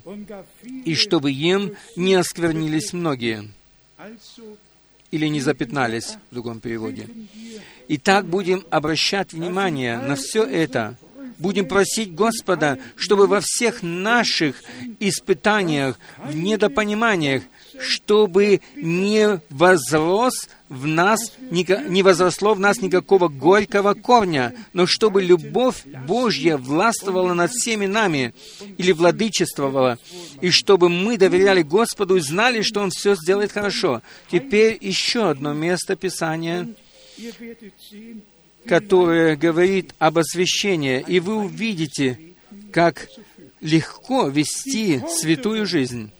[0.85, 3.51] и чтобы им не осквернились многие,
[5.11, 7.07] или не запятнались, в другом переводе.
[7.87, 10.97] Итак, будем обращать внимание на все это,
[11.39, 14.63] будем просить Господа, чтобы во всех наших
[14.99, 17.43] испытаниях, в недопониманиях,
[17.79, 21.19] чтобы не возрос в нас,
[21.49, 28.33] не возросло в нас никакого горького корня, но чтобы любовь Божья властвовала над всеми нами
[28.77, 29.97] или владычествовала,
[30.41, 34.01] и чтобы мы доверяли Господу и знали, что Он все сделает хорошо.
[34.29, 36.67] Теперь еще одно место Писания,
[38.67, 42.19] которое говорит об освящении, и вы увидите,
[42.71, 43.07] как
[43.61, 46.11] легко вести святую жизнь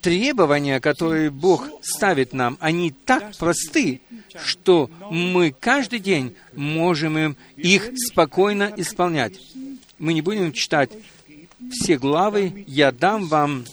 [0.00, 4.00] требования, которые Бог ставит нам, они так просты,
[4.42, 9.34] что мы каждый день можем им их спокойно исполнять.
[9.98, 10.90] Мы не будем читать
[11.70, 13.64] все главы, я дам вам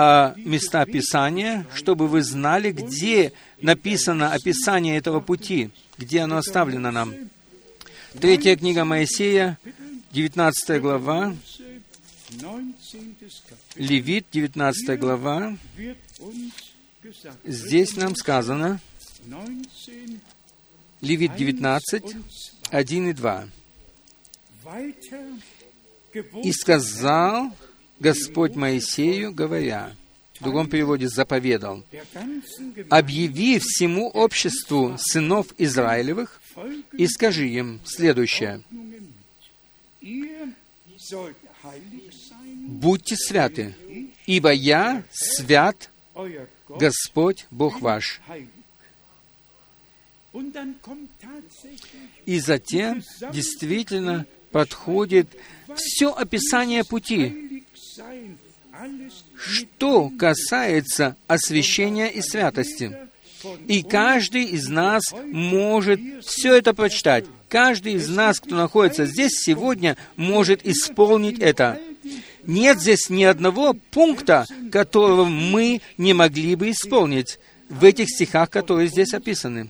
[0.00, 7.12] а, места Писания, чтобы вы знали, где написано описание этого пути, где оно оставлено нам.
[8.20, 9.58] Третья книга Моисея,
[10.12, 11.34] 19 глава,
[13.74, 15.56] Левит, 19 глава,
[17.44, 18.78] здесь нам сказано,
[21.00, 22.04] Левит 19,
[22.70, 23.48] 1 и 2.
[26.44, 27.52] «И сказал
[28.00, 29.94] Господь Моисею, говоря,
[30.38, 31.82] в другом переводе заповедал,
[32.90, 36.40] «Объяви всему обществу сынов Израилевых
[36.92, 38.62] и скажи им следующее.
[42.68, 43.74] «Будьте святы,
[44.26, 45.90] ибо я свят,
[46.68, 48.20] Господь Бог ваш».
[52.26, 55.28] И затем действительно подходит
[55.74, 57.57] все описание пути.
[59.36, 62.96] Что касается освящения и святости.
[63.66, 67.24] И каждый из нас может все это прочитать.
[67.48, 71.80] Каждый из нас, кто находится здесь сегодня, может исполнить это.
[72.44, 77.38] Нет здесь ни одного пункта, которого мы не могли бы исполнить
[77.68, 79.68] в этих стихах, которые здесь описаны.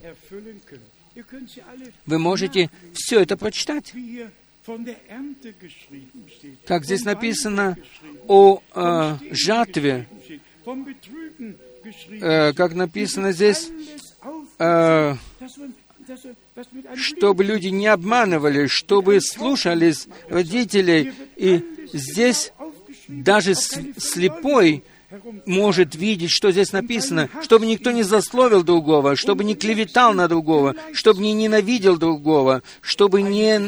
[2.05, 3.93] Вы можете все это прочитать.
[6.65, 7.77] Как здесь написано
[8.27, 10.07] о э, жатве,
[12.09, 13.69] э, как написано здесь,
[14.59, 15.15] э,
[16.95, 21.13] чтобы люди не обманывали, чтобы слушались родителей.
[21.35, 22.51] И здесь
[23.07, 24.83] даже слепой
[25.45, 30.75] может видеть, что здесь написано, чтобы никто не засловил другого, чтобы не клеветал на другого,
[30.93, 33.59] чтобы не ненавидел другого, чтобы не,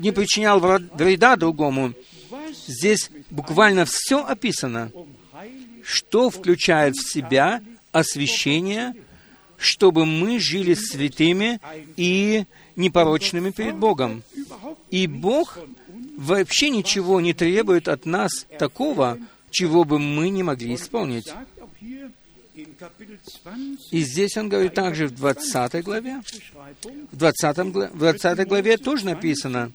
[0.00, 1.94] не причинял вреда другому.
[2.66, 4.92] Здесь буквально все описано,
[5.84, 8.94] что включает в себя освящение,
[9.56, 11.60] чтобы мы жили святыми
[11.96, 12.44] и
[12.76, 14.22] непорочными перед Богом.
[14.90, 15.58] И Бог
[16.16, 19.18] вообще ничего не требует от нас такого,
[19.52, 21.32] чего бы мы не могли исполнить.
[23.90, 26.22] И здесь он говорит также в 20 главе,
[27.12, 27.58] в 20,
[27.92, 29.72] в 20 главе тоже написано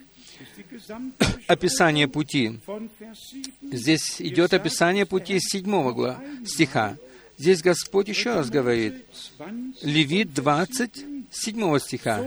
[1.47, 2.59] описание пути.
[3.61, 6.97] Здесь идет описание пути с 7 стиха.
[7.37, 9.05] Здесь Господь еще раз говорит,
[9.81, 12.25] Левит 20, 7 стиха.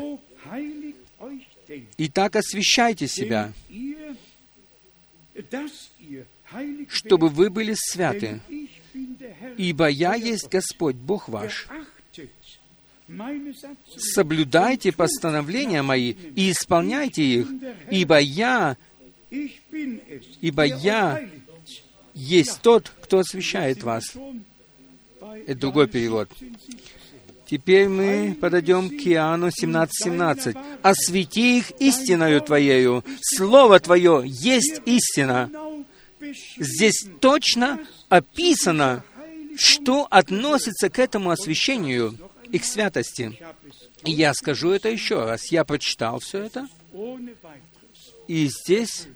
[1.99, 3.53] «Итак освящайте себя,
[6.89, 8.41] чтобы вы были святы,
[9.57, 11.69] ибо я есть Господь, Бог ваш.
[13.97, 17.49] Соблюдайте постановления мои и исполняйте их,
[17.91, 18.77] ибо я,
[20.41, 21.29] ибо я
[22.15, 24.17] есть тот, кто освящает вас.
[25.47, 26.31] Это другой перевод.
[27.51, 29.89] Теперь мы подойдем к Иоанну 17:17.
[29.91, 30.57] 17.
[30.83, 35.51] «Освети их истиною Твоею, Слово Твое есть истина».
[36.59, 39.05] Здесь точно описано,
[39.57, 42.17] что относится к этому освящению
[42.51, 43.39] и к святости.
[44.05, 45.47] И я скажу это еще раз.
[45.47, 46.69] Я прочитал все это,
[48.29, 49.09] и здесь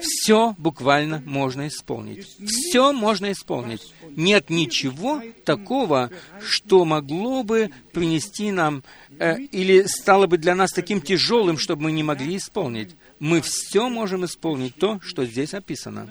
[0.00, 2.26] все буквально можно исполнить.
[2.46, 3.92] Все можно исполнить.
[4.16, 8.84] Нет ничего такого, что могло бы принести нам
[9.18, 12.94] э, или стало бы для нас таким тяжелым, чтобы мы не могли исполнить.
[13.20, 16.08] Мы все можем исполнить то, что здесь описано.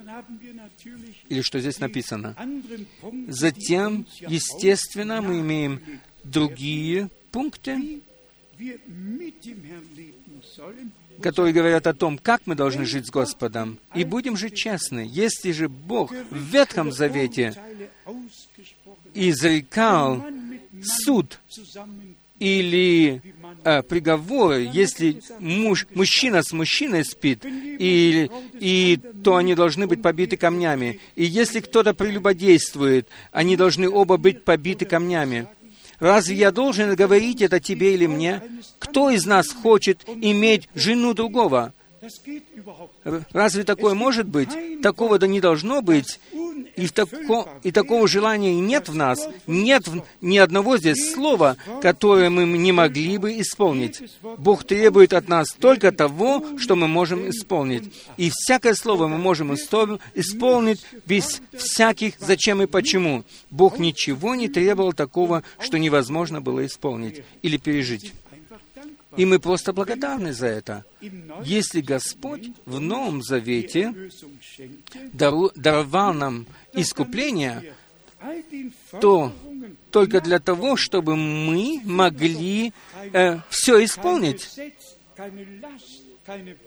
[1.30, 2.36] Или что здесь написано.
[3.28, 5.82] Затем, естественно, мы имеем
[6.24, 8.01] другие пункты,
[11.22, 13.80] которые говорят о том, как мы должны жить с Господом.
[13.95, 17.55] И будем же честны, если же Бог в Ветхом Завете
[19.14, 20.26] изрекал
[20.84, 21.39] суд
[22.39, 23.22] или
[23.63, 28.29] э, приговоры, если муж, мужчина с мужчиной спит, и,
[28.59, 30.99] и, то они должны быть побиты камнями.
[31.15, 35.47] И если кто-то прелюбодействует, они должны оба быть побиты камнями.
[35.99, 38.41] Разве я должен говорить это тебе или мне?
[38.79, 41.73] Кто из нас хочет иметь жену другого?
[43.31, 44.49] Разве такое может быть?
[44.81, 46.19] Такого да не должно быть.
[46.75, 49.27] И, тако, и такого желания нет в нас.
[49.47, 54.01] Нет в, ни одного здесь слова, которое мы не могли бы исполнить.
[54.37, 57.91] Бог требует от нас только того, что мы можем исполнить.
[58.17, 63.23] И всякое слово мы можем исполнить без всяких зачем и почему.
[63.49, 68.13] Бог ничего не требовал такого, что невозможно было исполнить или пережить.
[69.18, 70.86] И мы просто благодарны за это.
[71.43, 73.93] Если Господь в Новом Завете
[75.13, 77.74] даровал нам искупление,
[79.01, 79.34] то
[79.91, 82.74] только для того, чтобы мы могли
[83.13, 84.49] э, все исполнить.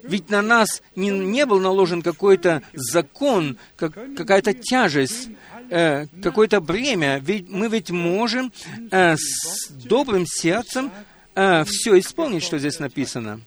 [0.03, 5.29] Ведь на нас не, не был наложен какой-то закон, как, какая-то тяжесть,
[5.71, 7.19] э, какое-то бремя.
[7.19, 8.53] Ведь мы ведь можем
[8.91, 10.91] э, с добрым сердцем
[11.35, 13.41] э, все исполнить, что здесь написано.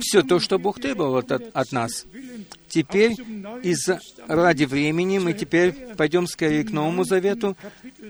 [0.00, 2.04] Все то, что Бог требовал от, от нас.
[2.68, 3.12] Теперь,
[3.62, 3.88] из
[4.26, 7.56] ради времени, мы теперь пойдем скорее к Новому Завету,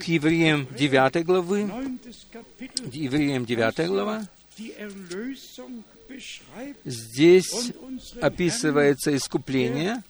[0.00, 1.70] к Евреям 9 главы.
[2.92, 4.26] Евреям 9 глава.
[6.84, 7.72] Здесь
[8.20, 10.02] описывается искупление,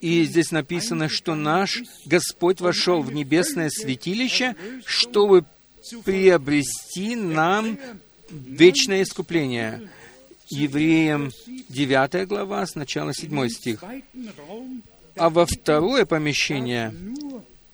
[0.00, 4.56] и здесь написано, что наш Господь вошел в небесное святилище,
[4.86, 5.44] чтобы
[6.04, 7.78] приобрести нам
[8.30, 9.88] вечное искупление.
[10.48, 11.30] Евреям
[11.68, 13.82] 9 глава, сначала 7 стих.
[15.16, 16.94] А во второе помещение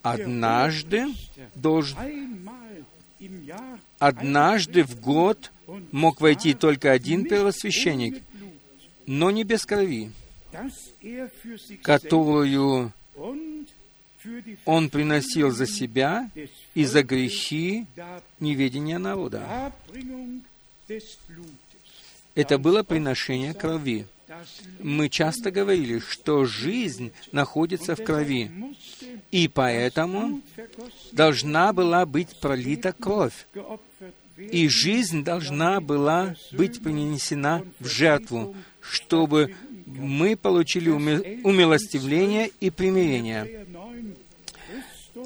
[0.03, 1.07] однажды
[1.55, 1.97] должен,
[3.99, 5.51] однажды в год
[5.93, 8.23] мог войти только один первосвященник,
[9.07, 10.13] но не без крови,
[11.83, 12.93] которую
[14.65, 16.31] он приносил за себя
[16.75, 17.87] и за грехи
[18.41, 19.73] неведения народа.
[22.35, 24.07] Это было приношение крови.
[24.81, 28.51] Мы часто говорили, что жизнь находится в крови,
[29.31, 30.43] и поэтому
[31.13, 33.47] должна была быть пролита кровь,
[34.37, 39.55] и жизнь должна была быть принесена в жертву, чтобы
[39.99, 43.67] мы получили умилостивление и примирение.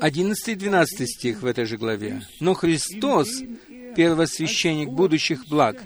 [0.01, 2.23] 11 и 12 стих в этой же главе.
[2.41, 3.29] «Но Христос,
[3.95, 5.83] первосвященник будущих благ,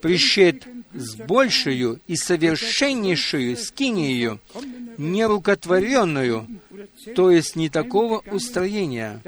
[0.00, 4.40] пришед с большую и совершеннейшую скинию,
[4.96, 6.46] нерукотворенную,
[7.14, 9.20] то есть не такого устроения,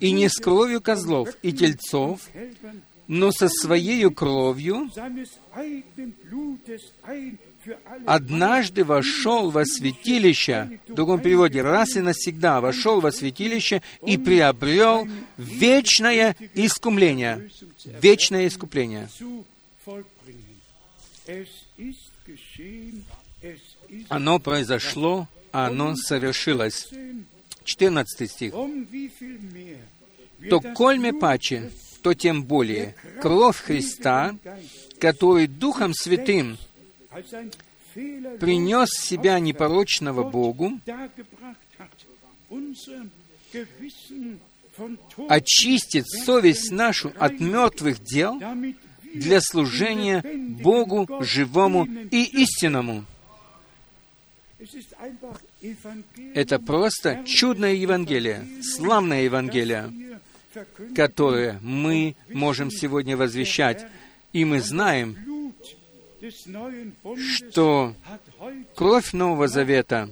[0.00, 2.28] и не с кровью козлов и тельцов,
[3.06, 4.90] но со своей кровью
[8.06, 15.08] однажды вошел во святилище, в другом переводе, раз и навсегда вошел во святилище и приобрел
[15.36, 17.50] вечное искупление.
[18.00, 19.08] Вечное искупление.
[24.08, 26.90] Оно произошло, оно совершилось.
[27.68, 28.54] 14 стих.
[30.50, 31.70] То кольме паче,
[32.02, 34.36] то тем более кровь Христа,
[34.98, 36.56] который Духом Святым
[38.40, 40.80] принес себя непорочного Богу,
[45.28, 48.40] очистит совесть нашу от мертвых дел
[49.14, 53.04] для служения Богу живому и истинному.
[56.34, 59.92] Это просто чудное Евангелие, славное Евангелие,
[60.94, 63.86] которое мы можем сегодня возвещать.
[64.32, 65.16] И мы знаем,
[67.16, 67.94] что
[68.74, 70.10] кровь Нового Завета,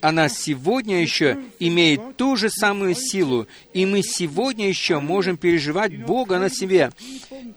[0.00, 6.38] она сегодня еще имеет ту же самую силу, и мы сегодня еще можем переживать Бога
[6.38, 6.92] на себе.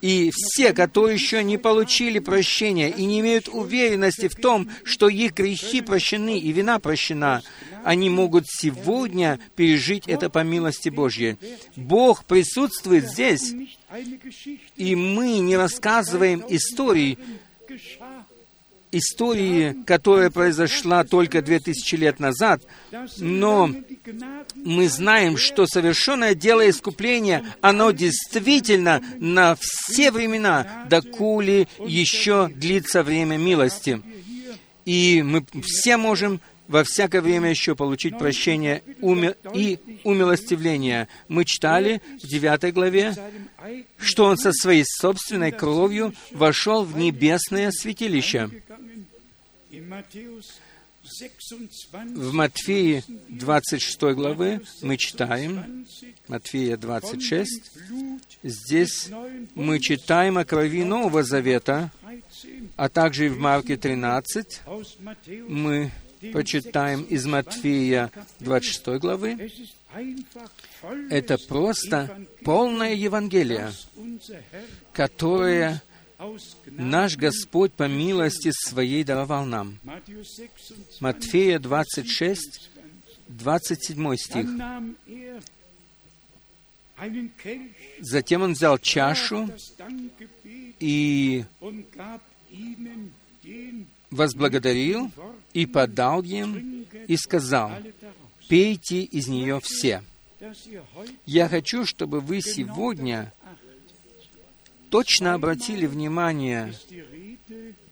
[0.02, 5.34] И все, которые еще не получили прощения и не имеют уверенности в том, что их
[5.34, 7.42] грехи прощены и вина прощена,
[7.84, 11.38] они могут сегодня пережить это по милости Божьей.
[11.76, 13.54] Бог присутствует здесь,
[14.76, 17.18] и мы не рассказываем истории,
[18.92, 22.62] истории, которая произошла только две тысячи лет назад,
[23.18, 23.72] но
[24.56, 33.38] мы знаем, что совершенное дело искупления, оно действительно на все времена, доколе еще длится время
[33.38, 34.02] милости.
[34.86, 38.84] И мы все можем во всякое время еще получить прощение
[39.54, 41.10] и умилостивление.
[41.28, 43.16] Мы читали в 9 главе,
[43.98, 48.52] что Он со своей собственной кровью вошел в небесное святилище.
[51.92, 55.88] В Матфеи 26 главы мы читаем,
[56.28, 57.72] Матфея 26,
[58.44, 59.10] здесь
[59.56, 61.90] мы читаем о крови Нового Завета,
[62.76, 64.62] а также и в Марке 13
[65.48, 65.92] мы
[66.34, 69.52] почитаем из Матфея 26 главы,
[71.10, 73.72] это просто полное Евангелие,
[74.94, 75.82] которое
[76.66, 79.80] наш Господь по милости своей даровал нам.
[81.00, 82.70] Матфея 26,
[83.28, 84.48] 27 стих.
[88.02, 89.50] Затем он взял чашу
[90.80, 91.46] и
[94.12, 95.12] возблагодарил
[95.54, 97.72] и подал им и сказал,
[98.48, 100.04] «Пейте из нее все».
[101.26, 103.34] Я хочу, чтобы вы сегодня
[104.90, 106.74] точно обратили внимание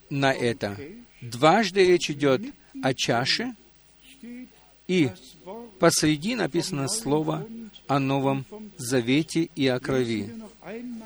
[0.09, 0.77] на это.
[1.21, 2.41] Дважды речь идет
[2.81, 3.55] о чаше,
[4.87, 5.09] и
[5.79, 7.47] посреди написано слово
[7.87, 8.45] о Новом
[8.77, 10.33] Завете и о крови.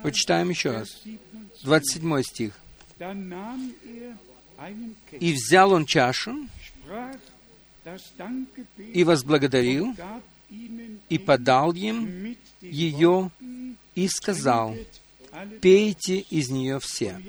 [0.04, 1.04] Почитаем еще раз.
[1.64, 2.60] 27 стих.
[5.20, 6.48] И взял он чашу,
[8.94, 9.96] и возблагодарил,
[11.10, 13.32] и подал им ее,
[13.96, 14.76] и сказал,
[15.62, 17.20] «Пейте из нее все».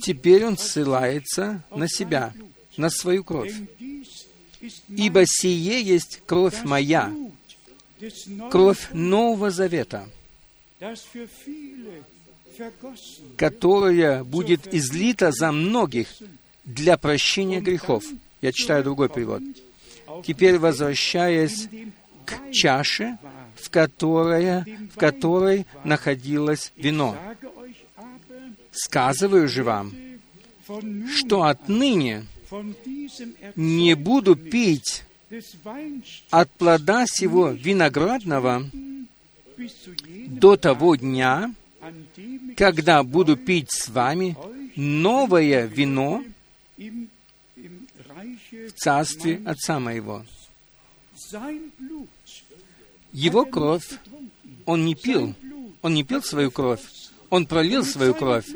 [0.00, 2.34] Теперь он ссылается на себя,
[2.76, 3.54] на свою кровь.
[4.88, 7.12] «Ибо сие есть кровь моя,
[8.50, 10.08] кровь Нового Завета,
[13.36, 16.08] которая будет излита за многих
[16.64, 18.04] для прощения грехов.
[18.40, 19.42] Я читаю другой перевод.
[20.24, 21.68] Теперь, возвращаясь
[22.24, 23.18] к чаше,
[23.54, 27.16] в, которой, в которой находилось вино.
[28.72, 29.92] Сказываю же вам,
[31.16, 32.26] что отныне
[33.56, 35.04] не буду пить
[36.30, 38.64] от плода сего виноградного
[40.26, 41.54] до того дня,
[42.56, 44.36] когда буду пить с вами
[44.76, 46.22] новое вино
[46.76, 50.24] в царстве Отца моего.
[53.12, 53.88] Его кровь
[54.66, 55.34] он не пил.
[55.82, 56.82] Он не пил свою кровь.
[57.30, 58.46] Он пролил свою кровь.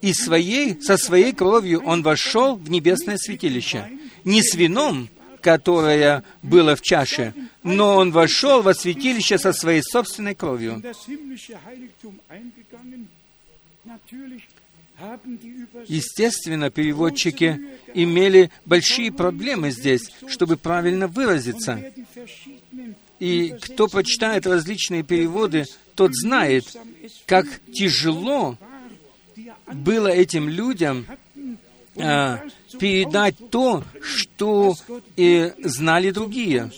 [0.00, 3.88] И своей, со своей кровью он вошел в небесное святилище.
[4.24, 5.08] Не с вином,
[5.40, 10.82] которое было в чаше, но он вошел во святилище со своей собственной кровью.
[15.88, 17.60] Естественно, переводчики
[17.94, 21.92] имели большие проблемы здесь, чтобы правильно выразиться.
[23.18, 26.76] И кто прочитает различные переводы, тот знает,
[27.26, 28.56] как тяжело
[29.72, 31.06] было этим людям
[31.96, 32.40] а,
[32.78, 34.74] передать то, что
[35.16, 36.70] и знали другие.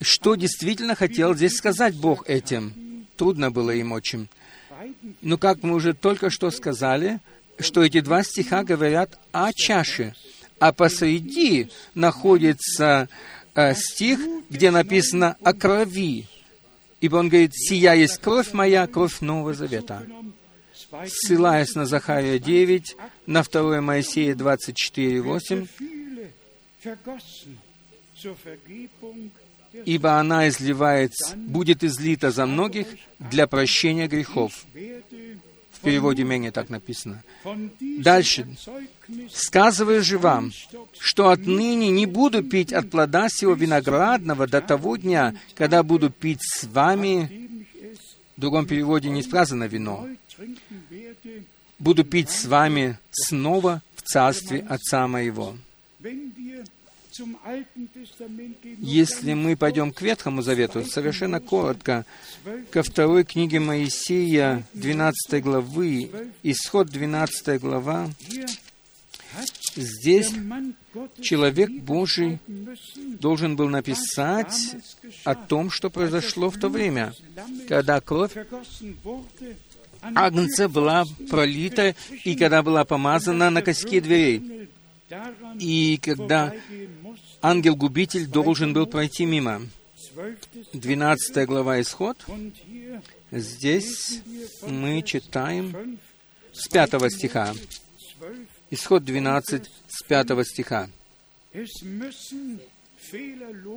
[0.00, 3.06] Что действительно хотел здесь сказать Бог этим.
[3.16, 4.28] Трудно было им очень.
[5.20, 7.20] Но как мы уже только что сказали,
[7.58, 10.14] что эти два стиха говорят о чаше,
[10.58, 13.08] а посреди находится
[13.54, 16.26] э, стих, где написано о крови.
[17.00, 20.06] Ибо он говорит, «Сия есть кровь моя, кровь Нового Завета».
[21.06, 22.96] Ссылаясь на Захария 9,
[23.26, 25.66] на 2 Моисея 24, 8,
[29.84, 32.86] ибо она изливается, будет излита за многих
[33.18, 34.64] для прощения грехов.
[35.80, 37.22] В переводе менее так написано.
[37.80, 38.46] Дальше.
[39.32, 40.52] «Сказываю же вам,
[40.98, 46.40] что отныне не буду пить от плода сего виноградного до того дня, когда буду пить
[46.42, 47.48] с вами...»
[48.36, 50.06] В другом переводе не сказано «вино».
[51.78, 55.56] «Буду пить с вами снова в царстве Отца моего».
[58.78, 62.04] Если мы пойдем к Ветхому Завету, совершенно коротко,
[62.70, 66.10] ко второй книге Моисея, 12 главы,
[66.42, 68.10] исход 12 глава,
[69.76, 70.32] здесь
[71.20, 72.38] человек Божий
[73.18, 74.76] должен был написать
[75.24, 77.12] о том, что произошло в то время,
[77.68, 78.32] когда кровь
[80.02, 81.94] Агнца была пролита
[82.24, 84.68] и когда была помазана на косяки дверей.
[85.58, 86.54] И когда
[87.42, 89.62] ангел-губитель должен был пройти мимо.
[90.72, 92.16] 12 глава Исход.
[93.30, 94.20] Здесь
[94.66, 95.98] мы читаем
[96.52, 97.54] с 5 стиха.
[98.70, 100.88] Исход 12 с 5 стиха.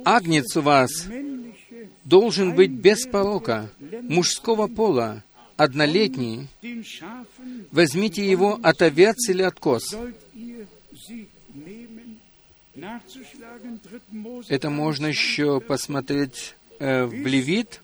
[0.04, 1.06] Агнец у вас
[2.04, 3.70] должен быть без порока,
[4.02, 5.22] мужского пола,
[5.56, 6.48] однолетний.
[7.70, 9.94] Возьмите его от овец или от коз.
[14.48, 17.80] Это можно еще посмотреть э, в Левит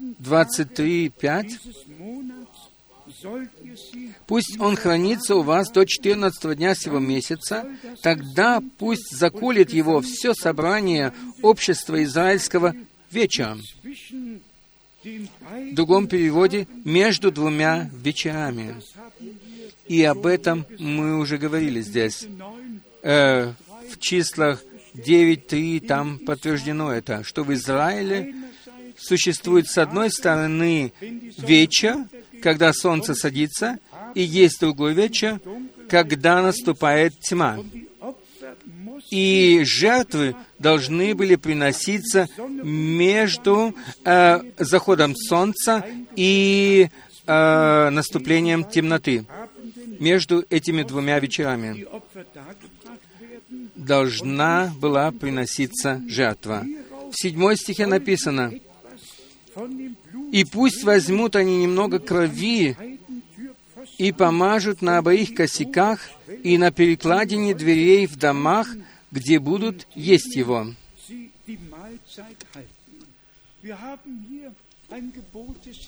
[0.00, 1.58] 23.5.
[4.26, 7.66] Пусть он хранится у вас до 14 дня сего месяца,
[8.02, 11.12] тогда пусть заколет его все собрание
[11.42, 12.74] общества израильского
[13.10, 13.62] вечером.
[15.02, 18.74] В другом переводе «между двумя вечерами».
[19.86, 22.26] И об этом мы уже говорили здесь.
[23.02, 23.52] Э,
[23.90, 24.62] в числах
[24.94, 28.34] 9.3 там подтверждено это, что в Израиле
[28.96, 30.92] существует с одной стороны
[31.38, 31.96] вечер,
[32.42, 33.78] когда солнце садится,
[34.14, 35.40] и есть другой вечер,
[35.88, 37.58] когда наступает тьма.
[39.10, 43.74] И жертвы должны были приноситься между
[44.04, 45.84] э, заходом солнца
[46.16, 46.88] и
[47.26, 49.24] э, наступлением темноты
[49.98, 51.86] между этими двумя вечерами
[53.88, 56.64] должна была приноситься жертва.
[57.10, 58.52] В седьмой стихе написано,
[60.30, 62.76] «И пусть возьмут они немного крови
[63.96, 66.00] и помажут на обоих косяках
[66.44, 68.68] и на перекладине дверей в домах,
[69.10, 70.66] где будут есть его».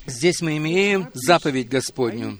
[0.07, 2.39] Здесь мы имеем заповедь Господню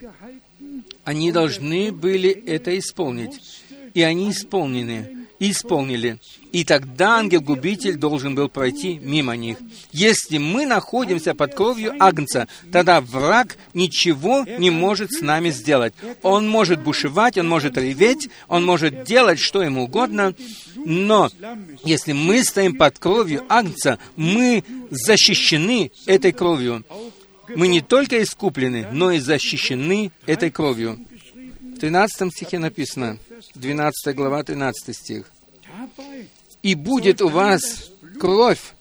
[1.03, 3.63] они должны были это исполнить.
[3.93, 5.20] И они исполнены.
[5.49, 6.19] Исполнили.
[6.51, 9.57] И тогда ангел-губитель должен был пройти мимо них.
[9.91, 15.93] Если мы находимся под кровью Агнца, тогда враг ничего не может с нами сделать.
[16.21, 20.35] Он может бушевать, он может реветь, он может делать что ему угодно,
[20.75, 21.29] но
[21.83, 26.83] если мы стоим под кровью Агнца, мы защищены этой кровью.
[27.55, 30.99] Мы не только искуплены, но и защищены этой кровью.
[31.61, 33.17] В 13 стихе написано,
[33.55, 35.30] 12 глава, 13 стих.
[36.63, 38.73] «И будет у вас кровь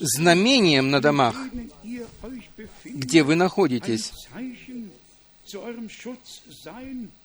[0.00, 1.36] знамением на домах,
[2.84, 4.12] где вы находитесь,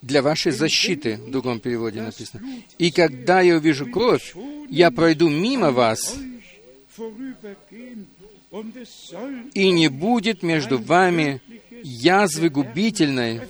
[0.02, 2.44] для вашей защиты, в другом переводе написано.
[2.78, 4.36] И когда я увижу кровь,
[4.70, 6.16] я пройду мимо вас,
[9.54, 11.42] и не будет между вами
[11.84, 13.42] язвы губительной,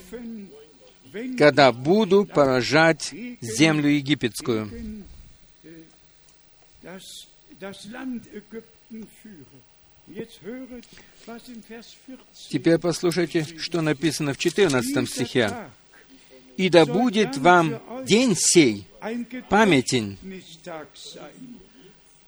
[1.36, 4.70] когда буду поражать землю египетскую.
[12.48, 15.54] Теперь послушайте, что написано в 14 стихе.
[16.56, 18.86] «И да будет вам день сей
[19.48, 20.18] памятен».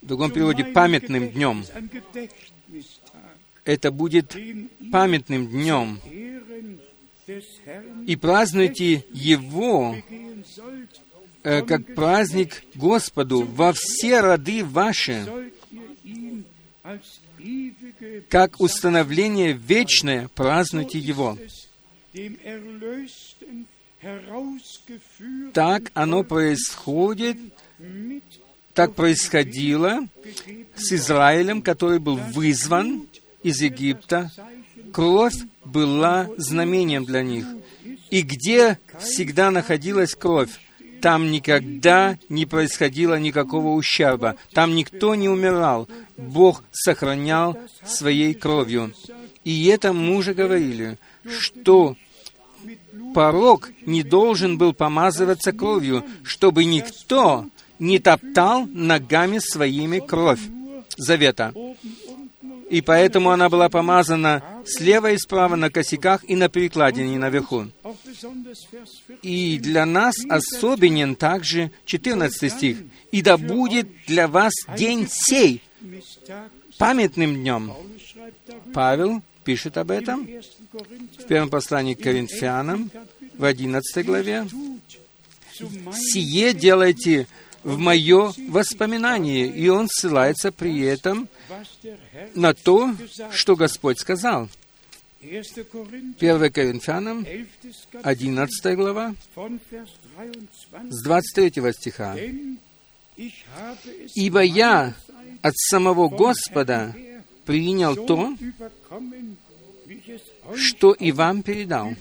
[0.00, 1.64] В другом переводе «памятным днем».
[3.64, 4.36] Это будет
[4.90, 6.00] памятным днем.
[8.06, 9.96] И празднуйте его
[11.43, 15.24] как праздник Господу во все роды ваши,
[18.28, 21.36] как установление вечное, празднуйте его.
[25.53, 27.36] Так оно происходит,
[28.74, 30.09] так происходило
[30.74, 33.07] с Израилем, который был вызван
[33.43, 34.30] из Египта.
[34.93, 37.47] Кровь была знамением для них.
[38.11, 40.51] И где всегда находилась кровь,
[41.03, 44.36] там никогда не происходило никакого ущерба.
[44.55, 45.88] Там никто не умирал.
[46.16, 48.94] Бог сохранял своей кровью.
[49.44, 50.98] И это мы уже говорили,
[51.28, 51.96] что
[53.14, 57.46] порог не должен был помазываться кровью, чтобы никто
[57.80, 60.40] не топтал ногами своими кровь
[60.96, 61.53] завета.
[62.72, 67.66] И поэтому она была помазана слева и справа на косяках и на перекладине наверху.
[69.20, 72.78] И для нас особенен также 14 стих.
[73.10, 75.62] «И да будет для вас день сей
[76.78, 77.74] памятным днем».
[78.72, 80.26] Павел пишет об этом
[81.18, 82.90] в первом послании к Коринфянам,
[83.36, 84.46] в 11 главе.
[85.92, 87.26] «Сие делайте
[87.64, 89.46] в мое воспоминание».
[89.46, 91.28] И он ссылается при этом
[92.34, 92.94] на то,
[93.30, 94.48] что Господь сказал.
[95.22, 97.24] 1 Коринфянам,
[98.03, 99.14] 11 глава,
[100.90, 102.16] с 23 стиха.
[104.16, 104.94] «Ибо я
[105.42, 106.96] от самого Господа
[107.44, 108.34] принял то,
[110.57, 111.92] что и вам передал,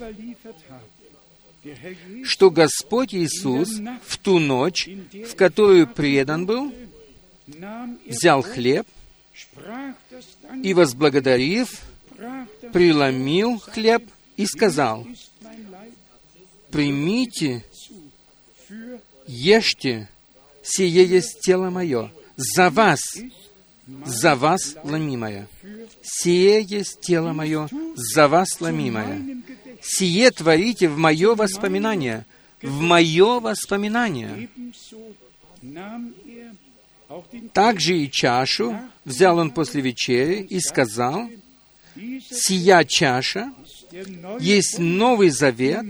[2.24, 6.74] что Господь Иисус в ту ночь, в которую предан был,
[8.08, 8.88] взял хлеб
[10.64, 11.82] и, возблагодарив,
[12.72, 14.04] преломил хлеб
[14.38, 15.06] и сказал,
[16.70, 17.66] «Примите,
[19.28, 20.10] ешьте,
[20.64, 23.02] сие есть тело мое, за вас,
[24.06, 25.48] за вас ломимое.
[26.02, 29.42] Сие есть тело мое, за вас ломимое.
[29.82, 32.26] Сие творите в мое воспоминание,
[32.62, 34.50] в мое воспоминание.
[37.54, 41.30] Также и чашу взял он после вечери и сказал,
[41.96, 43.52] «Сия чаша
[44.40, 45.86] есть новый завет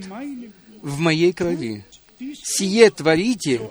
[0.82, 1.86] в моей крови.
[2.44, 3.70] Сие творите,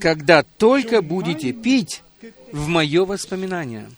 [0.00, 2.02] когда только будете пить
[2.52, 3.88] в мое воспоминание»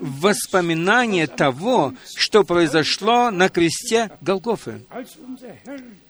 [0.00, 4.84] воспоминание того, что произошло на кресте Голгофы,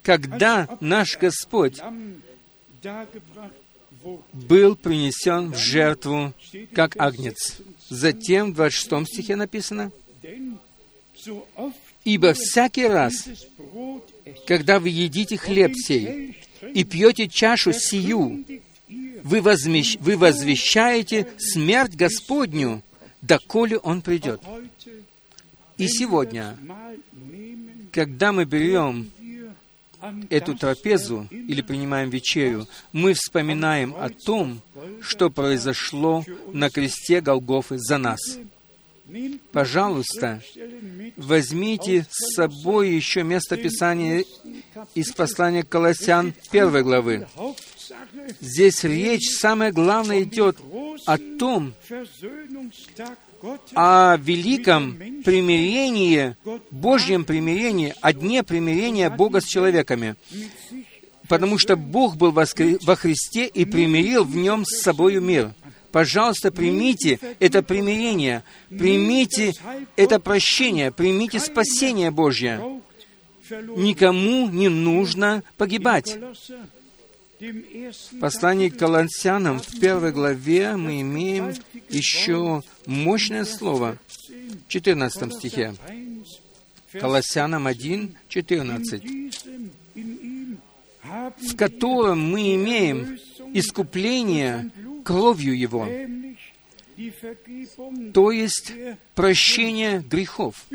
[0.02, 1.80] когда наш Господь
[4.32, 6.32] был принесен в жертву
[6.72, 7.58] как агнец.
[7.88, 9.90] Затем в 26 стихе написано,
[12.04, 13.28] «Ибо всякий раз,
[14.46, 16.38] когда вы едите хлеб сей
[16.74, 18.44] и пьете чашу сию,
[19.24, 22.82] вы, возмещ, вы возвещаете смерть Господню,
[23.20, 24.40] доколе Он придет.
[25.76, 26.56] И сегодня,
[27.92, 29.10] когда мы берем
[30.30, 34.60] эту трапезу или принимаем вечерю, мы вспоминаем о том,
[35.00, 38.20] что произошло на кресте Голгофы за нас.
[39.52, 40.42] Пожалуйста,
[41.16, 44.24] возьмите с собой еще место Писания
[44.94, 47.26] из послания Колоссян первой главы.
[48.40, 50.58] Здесь речь, самое главное, идет
[51.06, 51.72] о том,
[53.74, 56.36] о великом примирении,
[56.70, 60.16] Божьем примирении, о дне примирения Бога с человеками.
[61.28, 62.46] Потому что Бог был во
[62.96, 65.52] Христе и примирил в нем с собою мир.
[65.92, 69.52] Пожалуйста, примите это примирение, примите
[69.96, 72.60] это прощение, примите спасение Божье.
[73.50, 76.18] Никому не нужно погибать.
[77.40, 81.54] В послании к Колоссянам в первой главе мы имеем
[81.88, 83.98] еще мощное слово.
[84.08, 85.74] В 14 стихе.
[86.92, 89.02] Колоссянам 1, 14,
[91.04, 93.18] в котором мы имеем
[93.52, 94.70] искупление
[95.04, 95.86] кровью Его,
[98.14, 98.72] то есть
[99.14, 100.66] прощение грехов,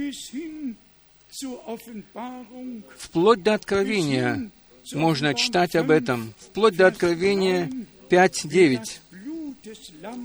[2.97, 4.51] вплоть до откровения
[4.91, 7.69] можно читать об этом, вплоть до Откровения
[8.09, 8.99] 5.9,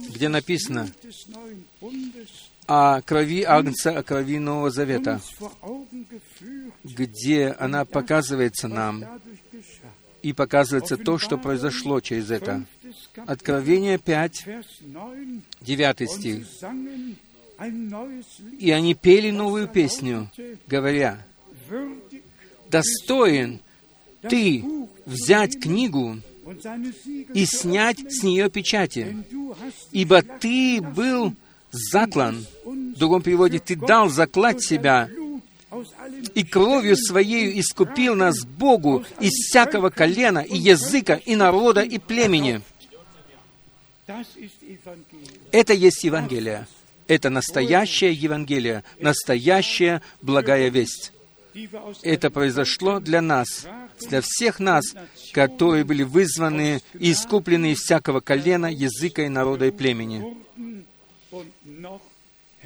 [0.09, 0.89] где написано
[2.67, 5.21] о крови Агнца, о крови Нового Завета,
[6.83, 9.05] где она показывается нам,
[10.21, 12.65] и показывается то, что произошло через это.
[13.25, 14.45] Откровение 5,
[15.61, 16.47] 9 стих.
[18.59, 20.29] «И они пели новую песню,
[20.67, 21.25] говоря,
[22.69, 23.59] «Достоин
[24.21, 24.63] ты
[25.05, 26.19] взять книгу
[27.33, 29.15] и снять с нее печати,
[29.91, 31.33] ибо ты был
[31.71, 32.45] заклан.
[32.65, 35.09] В другом переводе, ты дал заклад себя,
[36.33, 42.61] и кровью своей искупил нас Богу из всякого колена, и языка, и народа, и племени.
[45.51, 46.67] Это есть Евангелие.
[47.07, 51.11] Это настоящее Евангелие, настоящая благая весть.
[52.03, 53.67] Это произошло для нас,
[54.07, 54.85] для всех нас,
[55.33, 60.37] которые были вызваны и искуплены из всякого колена, языка и народа и племени.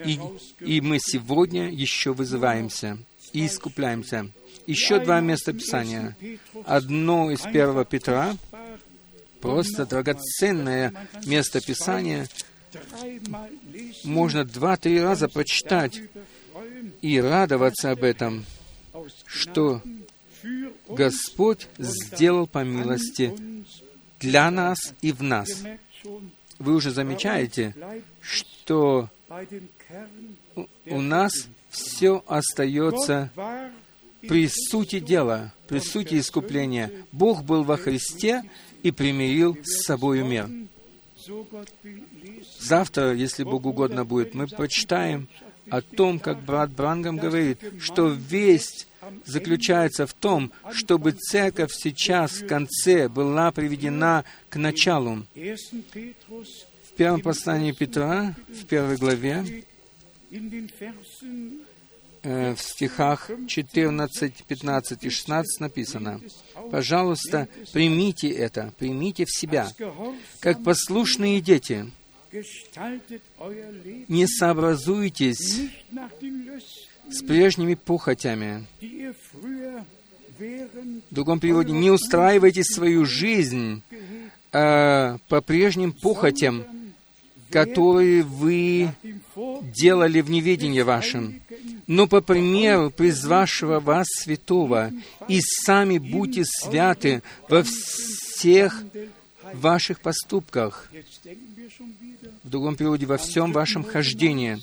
[0.03, 0.19] И,
[0.59, 2.97] и мы сегодня еще вызываемся
[3.31, 4.29] и искупляемся.
[4.65, 6.15] Еще два места Писания.
[6.65, 8.35] Одно из первого Петра,
[9.41, 10.93] просто драгоценное
[11.25, 12.27] место Писания,
[14.03, 16.01] можно два-три раза прочитать
[17.01, 18.45] и радоваться об этом,
[19.25, 19.81] что
[20.87, 23.33] Господь сделал по милости
[24.19, 25.49] для нас и в нас.
[26.59, 27.75] Вы уже замечаете,
[28.21, 29.09] что
[30.85, 33.31] у нас все остается
[34.21, 36.91] при сути дела, при сути искупления.
[37.11, 38.43] Бог был во Христе
[38.83, 40.49] и примирил с собою мир.
[42.59, 45.27] Завтра, если Богу угодно будет, мы прочитаем
[45.69, 48.87] о том, как брат Брангам говорит, что весть
[49.25, 55.25] заключается в том, чтобы церковь сейчас в конце была приведена к началу.
[55.35, 59.63] В первом послании Петра, в первой главе,
[62.23, 66.21] э, в стихах 14, 15 и 16 написано,
[66.71, 69.69] «Пожалуйста, примите это, примите в себя,
[70.39, 71.91] как послушные дети.
[74.07, 75.61] Не сообразуйтесь
[77.09, 78.65] с прежними похотями.
[80.39, 83.81] В другом переводе, не устраивайте свою жизнь
[84.51, 86.63] э, по прежним похотям,
[87.49, 88.89] которые вы
[89.75, 91.39] делали в неведении вашем,
[91.85, 94.91] но по примеру призвавшего вас святого,
[95.27, 98.83] и сами будьте святы во всех
[99.53, 100.89] ваших поступках.
[102.43, 104.57] В другом переводе, во всем вашем хождении.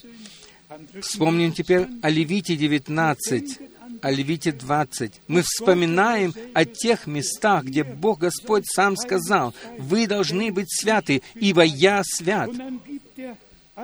[1.02, 3.58] Вспомним теперь о Левите 19,
[4.00, 5.20] о Левите 20.
[5.28, 11.62] Мы вспоминаем о тех местах, где Бог Господь сам сказал, «Вы должны быть святы, ибо
[11.62, 12.50] Я свят».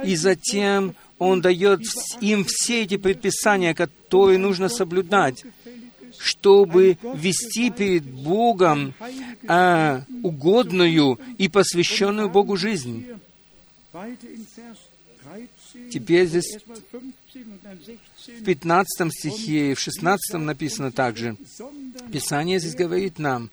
[0.04, 1.82] И затем Он дает
[2.20, 5.44] им все эти предписания, которые нужно соблюдать,
[6.18, 8.94] чтобы вести перед Богом
[9.48, 13.06] а, угодную и посвященную Богу жизнь.
[15.92, 16.58] Теперь здесь
[18.26, 21.36] в 15 стихе и в 16 написано также.
[22.12, 23.50] Писание здесь говорит нам,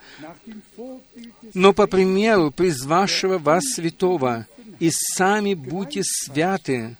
[1.53, 4.47] «Но по примеру призвавшего вас святого,
[4.79, 6.97] и сами будьте святы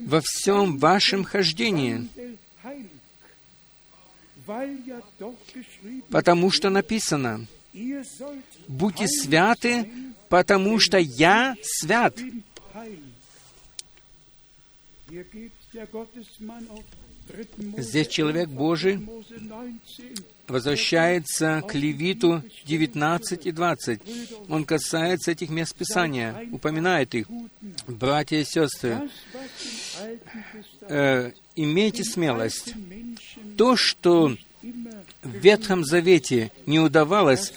[0.00, 2.08] во всем вашем хождении,
[6.10, 7.46] потому что написано,
[8.68, 9.88] «Будьте святы,
[10.28, 12.18] потому что я свят».
[17.76, 19.06] Здесь человек Божий
[20.48, 24.00] возвращается к Левиту 19 и 20.
[24.48, 27.26] Он касается этих мест Писания, упоминает их.
[27.86, 29.08] Братья и сестры,
[30.82, 32.74] э, имейте смелость.
[33.56, 34.36] То, что
[35.22, 37.52] в Ветхом Завете не удавалось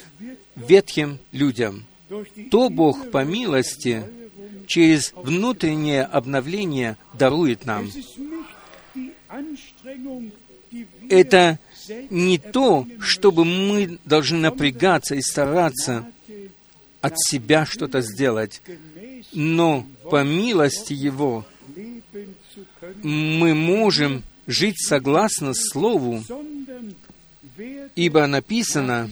[0.54, 1.84] ветхим людям,
[2.50, 4.04] то Бог по милости
[4.66, 7.90] через внутреннее обновление дарует нам.
[11.08, 11.58] Это
[12.10, 16.06] не то, чтобы мы должны напрягаться и стараться
[17.00, 18.60] от себя что-то сделать,
[19.32, 21.44] но по милости Его
[23.02, 26.22] мы можем жить согласно Слову,
[27.94, 29.10] ибо написано,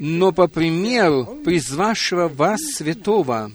[0.00, 3.52] «Но по примеру призвавшего вас святого,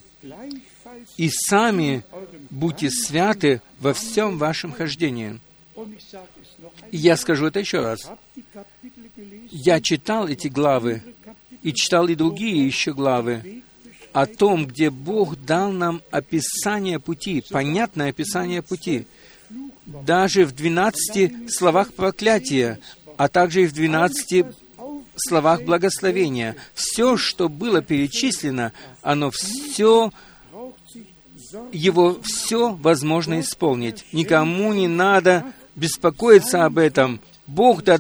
[1.18, 2.04] и сами
[2.50, 5.40] будьте святы во всем вашем хождении».
[6.92, 8.10] Я скажу это еще раз.
[9.50, 11.02] Я читал эти главы,
[11.64, 13.64] и читал и другие еще главы
[14.12, 19.08] о том, где Бог дал нам описание пути, понятное описание пути.
[19.86, 22.80] Даже в 12 словах проклятия,
[23.18, 24.46] а также и в 12
[25.16, 26.56] словах благословения.
[26.74, 28.72] Все, что было перечислено,
[29.02, 30.12] оно все
[31.72, 34.06] его все возможно исполнить.
[34.12, 37.20] Никому не надо беспокоиться об этом.
[37.48, 37.98] Бог да,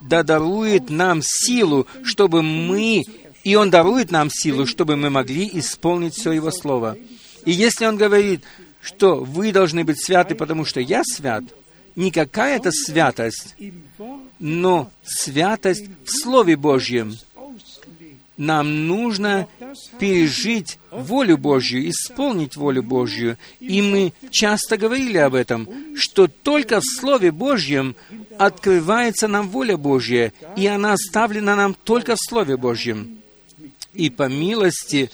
[0.00, 3.02] да дарует нам силу, чтобы мы,
[3.44, 6.96] и Он дарует нам силу, чтобы мы могли исполнить все Его Слово.
[7.44, 8.42] И если Он говорит,
[8.80, 11.44] что вы должны быть святы, потому что я свят,
[11.96, 13.56] не какая-то святость,
[14.38, 17.16] но святость в Слове Божьем.
[18.36, 19.48] Нам нужно
[19.98, 23.38] пережить волю Божью, исполнить волю Божью.
[23.60, 27.96] И мы часто говорили об этом, что только в Слове Божьем
[28.38, 33.18] открывается нам воля Божья, и она оставлена нам только в Слове Божьем.
[33.94, 35.10] И по милости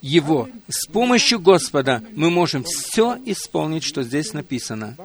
[0.00, 4.96] Его, с помощью Господа, мы можем все исполнить, что здесь написано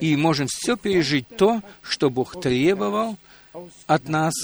[0.00, 3.16] и можем все пережить то, что Бог требовал
[3.86, 4.34] от нас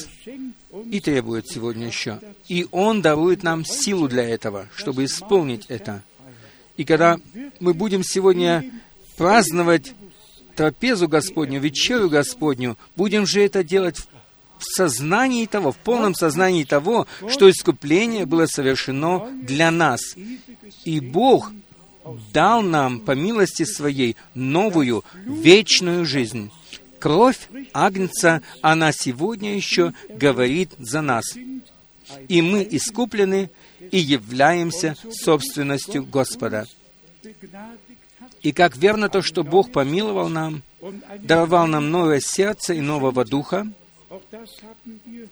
[0.91, 2.21] и требует сегодня еще.
[2.49, 6.03] И Он дарует нам силу для этого, чтобы исполнить это.
[6.77, 7.19] И когда
[7.61, 8.65] мы будем сегодня
[9.17, 9.95] праздновать
[10.57, 13.99] трапезу Господню, вечерю Господню, будем же это делать
[14.59, 20.01] в сознании того, в полном сознании того, что искупление было совершено для нас.
[20.85, 21.53] И Бог
[22.33, 26.51] дал нам по милости своей новую вечную жизнь.
[27.05, 31.37] Кровь Агнца, она сегодня еще говорит за нас.
[32.29, 33.51] И мы искуплены
[33.91, 36.65] и являемся собственностью Господа.
[38.41, 40.63] И как верно то, что Бог помиловал нам,
[41.19, 43.67] даровал нам новое сердце и нового духа,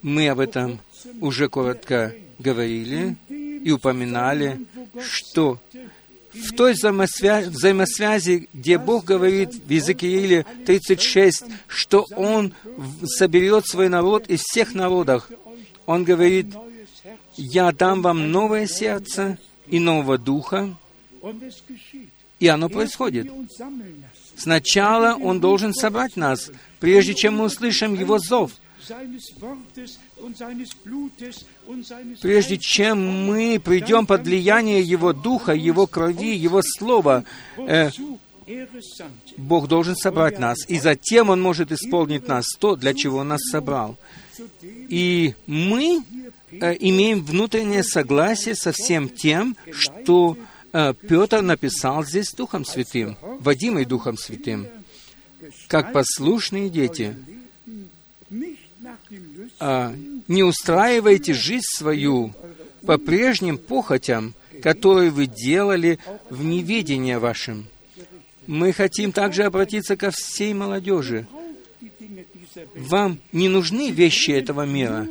[0.03, 0.79] мы об этом
[1.23, 4.67] уже коротко говорили и упоминали,
[5.01, 5.59] что
[6.35, 12.55] в той взаимосвязи, взаимосвязи, где Бог говорит в Иезекииле 36, что Он
[13.05, 15.29] соберет свой народ из всех народов.
[15.87, 16.47] Он говорит,
[17.37, 20.75] «Я дам вам новое сердце и нового духа»,
[22.41, 23.31] и оно происходит.
[24.37, 26.51] Сначала Он должен собрать нас,
[26.81, 28.53] прежде чем мы услышим Его зов.
[32.21, 37.25] Прежде чем мы придем под влияние Его Духа, Его крови, Его Слова,
[37.59, 37.91] э,
[39.37, 43.43] Бог должен собрать нас, и затем Он может исполнить нас то, для чего Он нас
[43.51, 43.97] собрал.
[44.89, 46.03] И мы
[46.51, 50.37] э, имеем внутреннее согласие со всем тем, что
[50.73, 54.67] э, Петр написал здесь Духом Святым, водимый Духом Святым.
[55.69, 57.17] Как послушные дети,
[59.59, 59.95] а,
[60.29, 62.33] не устраивайте жизнь свою
[62.87, 65.99] по прежним похотям, которые вы делали
[66.31, 67.67] в неведении вашем.
[68.47, 71.27] Мы хотим также обратиться ко всей молодежи.
[72.75, 75.09] Вам не нужны вещи этого мира.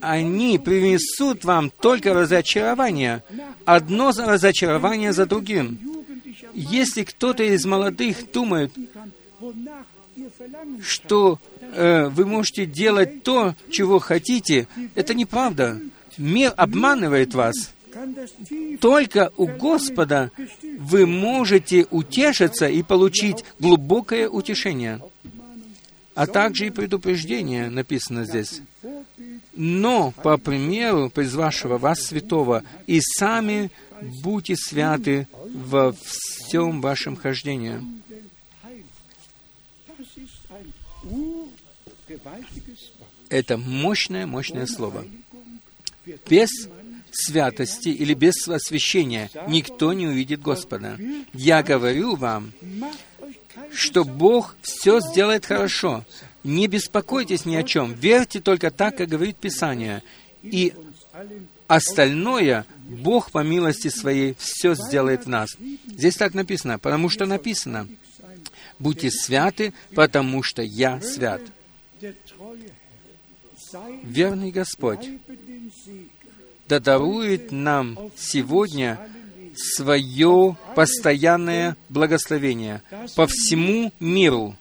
[0.00, 3.22] Они принесут вам только разочарование.
[3.64, 5.78] Одно разочарование за другим.
[6.54, 8.72] Если кто-то из молодых думает,
[10.82, 11.38] что
[11.72, 15.80] э, вы можете делать то, чего хотите, это неправда.
[16.18, 17.54] Мир обманывает вас.
[18.80, 20.30] Только у Господа
[20.78, 25.00] вы можете утешиться и получить глубокое утешение.
[26.14, 28.60] А также и предупреждение написано здесь.
[29.54, 33.70] Но по примеру призвавшего вас святого, и сами
[34.22, 37.80] будьте святы во всем вашем хождении.
[43.28, 45.04] Это мощное, мощное слово.
[46.28, 46.50] Без
[47.12, 50.98] святости или без освящения никто не увидит Господа.
[51.32, 52.52] Я говорю вам,
[53.72, 56.04] что Бог все сделает хорошо.
[56.42, 57.92] Не беспокойтесь ни о чем.
[57.92, 60.02] Верьте только так, как говорит Писание.
[60.42, 60.72] И
[61.66, 65.50] остальное Бог по милости своей все сделает в нас.
[65.86, 67.88] Здесь так написано, потому что написано,
[68.78, 71.42] будьте святы, потому что я свят.
[74.02, 75.08] Верный Господь
[76.68, 78.98] да дарует нам сегодня
[79.56, 82.82] свое постоянное благословение
[83.16, 84.56] по всему миру,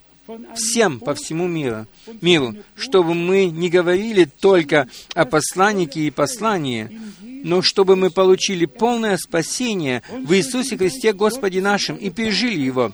[0.55, 1.85] всем по всему миру,
[2.21, 6.99] миру, чтобы мы не говорили только о посланнике и послании,
[7.43, 12.91] но чтобы мы получили полное спасение в Иисусе Христе Господе нашим и пережили его.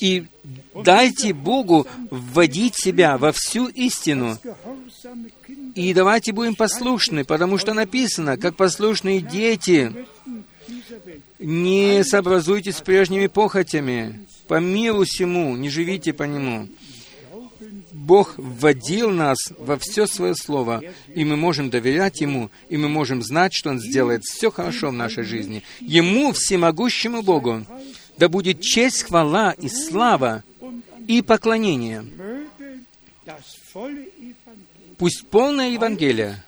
[0.00, 0.26] И
[0.74, 4.38] дайте Богу вводить себя во всю истину.
[5.74, 9.92] И давайте будем послушны, потому что написано, как послушные дети,
[11.38, 16.68] не сообразуйтесь с прежними похотями, по миру всему, не живите по нему.
[17.92, 20.82] Бог вводил нас во все свое слово,
[21.14, 24.92] и мы можем доверять Ему, и мы можем знать, что Он сделает все хорошо в
[24.92, 25.62] нашей жизни.
[25.80, 27.64] Ему, всемогущему Богу,
[28.16, 30.42] да будет честь, хвала и слава
[31.06, 32.04] и поклонение.
[34.98, 36.42] Пусть полное Евангелие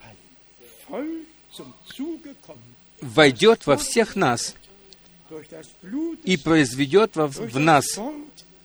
[3.01, 4.55] войдет во всех нас
[6.25, 7.99] и произведет в нас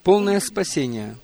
[0.04, 1.18] полное спасение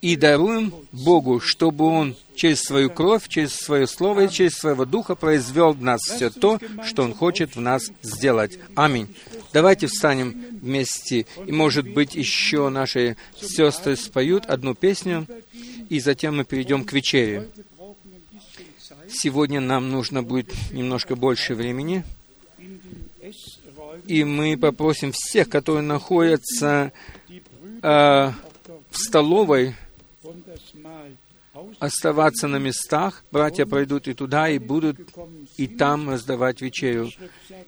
[0.00, 5.14] и даруем Богу, чтобы Он через свою кровь, через свое слово и через своего Духа
[5.14, 8.58] произвел в нас все то, что Он хочет в нас сделать.
[8.74, 9.14] Аминь.
[9.52, 15.26] Давайте встанем вместе, и, может быть, еще наши сестры споют одну песню,
[15.88, 17.48] и затем мы перейдем к вечере.
[19.08, 22.04] Сегодня нам нужно будет немножко больше времени,
[24.06, 26.92] и мы попросим всех, которые находятся
[27.82, 28.32] э,
[28.90, 29.74] в столовой
[31.78, 34.98] оставаться на местах, братья пройдут и туда, и будут
[35.56, 37.10] и там раздавать вечерю.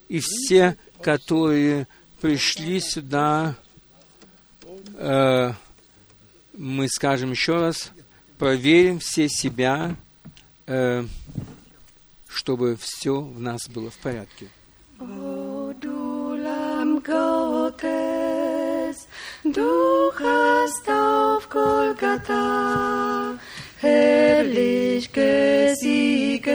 [0.08, 1.86] И все, которые
[2.20, 3.56] пришли сюда,
[4.96, 5.52] э,
[6.56, 7.90] мы скажем еще раз,
[8.38, 9.96] проверим все себя,
[10.66, 11.04] э,
[12.28, 14.48] чтобы все в нас было в порядке.
[17.04, 17.72] O
[19.44, 23.34] du hast auf Golgatha
[23.78, 26.52] herrlich gesieget.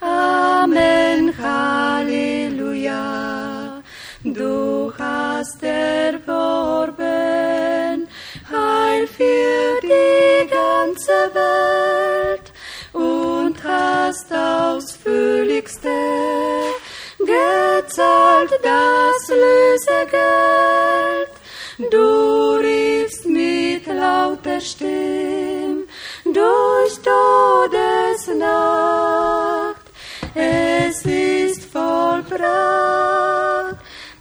[0.00, 3.02] Amen, Halleluja.
[4.24, 6.98] Du hast erworben
[8.50, 12.50] Heil für die ganze Welt
[12.92, 15.90] und hast ausführlichste
[17.18, 21.31] gezahlt das Lösegeld.
[21.90, 25.88] Du riefst mit lauter Stimm
[26.24, 28.30] durch Todesnacht.
[30.34, 32.38] Es ist vollbracht,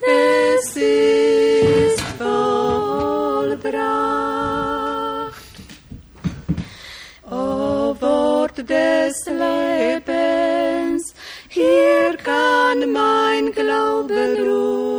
[0.02, 3.62] es ist vollbracht.
[7.30, 11.14] O Wort des Lebens,
[11.50, 14.91] hier kann mein Glaube ruhen.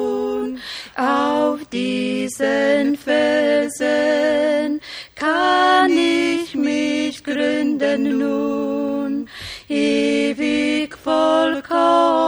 [0.94, 4.80] Auf diesen Felsen
[5.14, 9.28] kann ich mich gründen nun.
[9.68, 12.22] Ewig vollkommen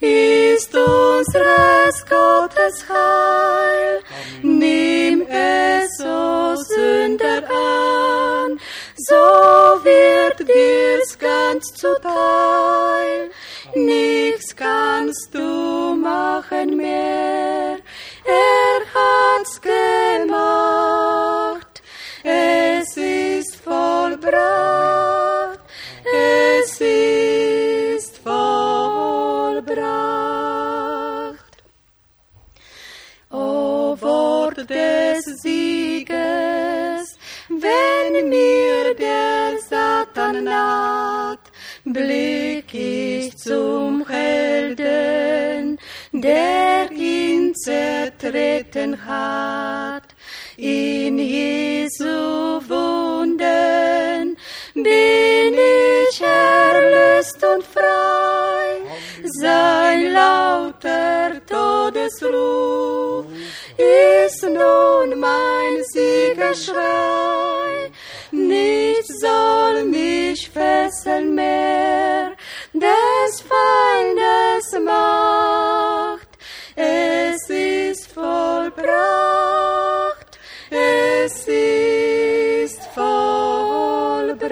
[0.00, 4.00] ist unseres Gottes Heil.
[4.42, 8.58] Nimm es, o Sünder, an,
[8.96, 9.14] so
[9.84, 13.30] wird dir's ganz zuteil.
[13.74, 17.78] Nichts kannst du machen mehr,
[18.24, 19.82] er hat's gemacht.
[22.24, 25.60] Es ist vollbracht,
[26.04, 28.52] es ist vollbracht.
[33.30, 37.16] O Wort des Sieges,
[37.48, 41.38] wenn mir der Satan naht,
[41.84, 42.31] ich
[43.42, 45.78] zum Helden,
[46.12, 50.04] der ihn zertreten hat.
[50.56, 54.36] In Jesu Wunden
[54.74, 58.82] bin ich erlöst und frei.
[59.24, 63.26] Sein lauter Todesruf
[63.76, 67.90] ist nun mein Siegerschrei.
[68.30, 72.31] Nichts soll mich fesseln mehr,
[72.82, 76.30] des Feindes Macht.
[76.74, 78.80] Es ist vollbracht,
[80.70, 84.42] es ist vollbracht.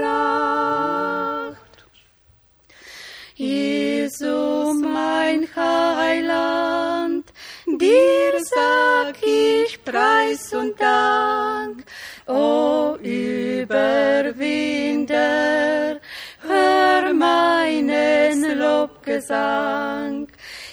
[3.34, 7.24] Jesu, mein Heiland,
[7.66, 11.84] dir sag ich Preis und Dank.
[12.26, 14.40] O Überwinder,
[17.12, 20.28] meinen Lobgesang.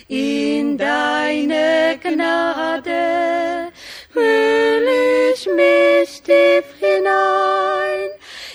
[0.08, 3.68] In deine Gnade
[4.14, 4.88] hüll
[5.34, 8.10] ich mich tief hinein.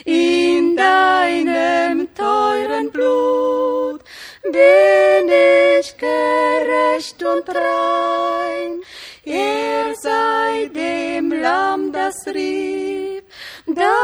[0.05, 4.03] In deinem teuren Blut
[4.43, 8.83] bin ich gerecht und rein.
[9.25, 13.25] Er sei dem Lamm das rieb,
[13.67, 13.95] da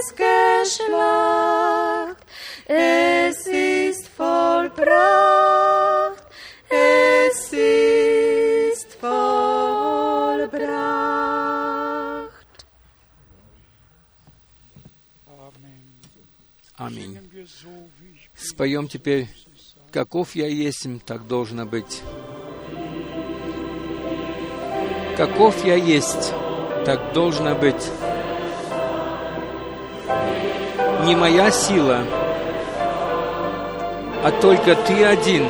[0.00, 2.15] es geschlacht.
[2.68, 4.74] Es ist vollbracht,
[6.68, 10.26] es ist vollbracht.
[16.76, 17.20] Аминь.
[18.34, 19.28] Споем теперь
[19.92, 22.02] «Каков я есть, так должно быть».
[25.16, 26.32] Каков я есть,
[26.84, 27.90] так должно быть.
[31.04, 32.25] Не моя сила,
[34.22, 35.46] а только Ты один.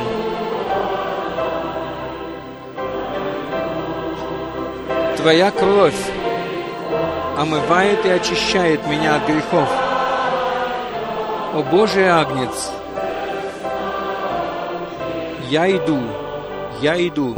[5.17, 6.11] Твоя кровь
[7.37, 9.69] омывает и очищает меня от грехов.
[11.53, 12.71] О Божий Агнец,
[15.49, 15.99] я иду,
[16.81, 17.35] я иду.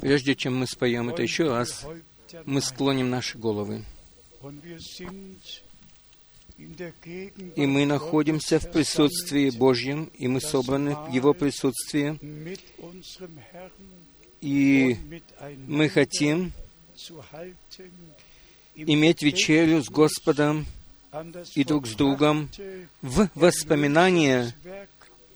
[0.00, 1.86] Прежде чем мы споем это еще раз,
[2.44, 3.84] мы склоним наши головы.
[7.56, 12.18] И мы находимся в присутствии Божьем, и мы собраны в Его присутствии,
[14.40, 14.98] и
[15.66, 16.52] мы хотим
[18.74, 20.66] иметь вечерю с Господом
[21.54, 22.48] и друг с другом
[23.02, 24.54] в воспоминание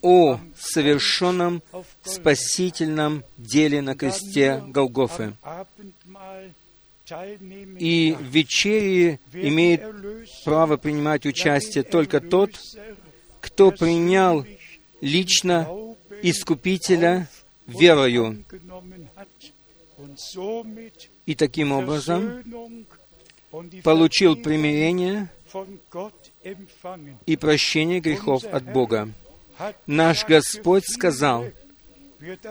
[0.02, 1.62] о совершенном
[2.02, 5.34] спасительном деле на кресте Голгофы.
[7.78, 9.82] И в вечере имеет
[10.44, 12.50] право принимать участие только тот,
[13.40, 14.44] кто принял
[15.00, 15.68] лично
[16.22, 17.28] Искупителя
[17.66, 18.44] верою.
[21.26, 22.44] И таким образом
[23.84, 25.28] получил примирение
[27.26, 29.10] и прощение грехов от Бога.
[29.86, 31.44] Наш Господь сказал,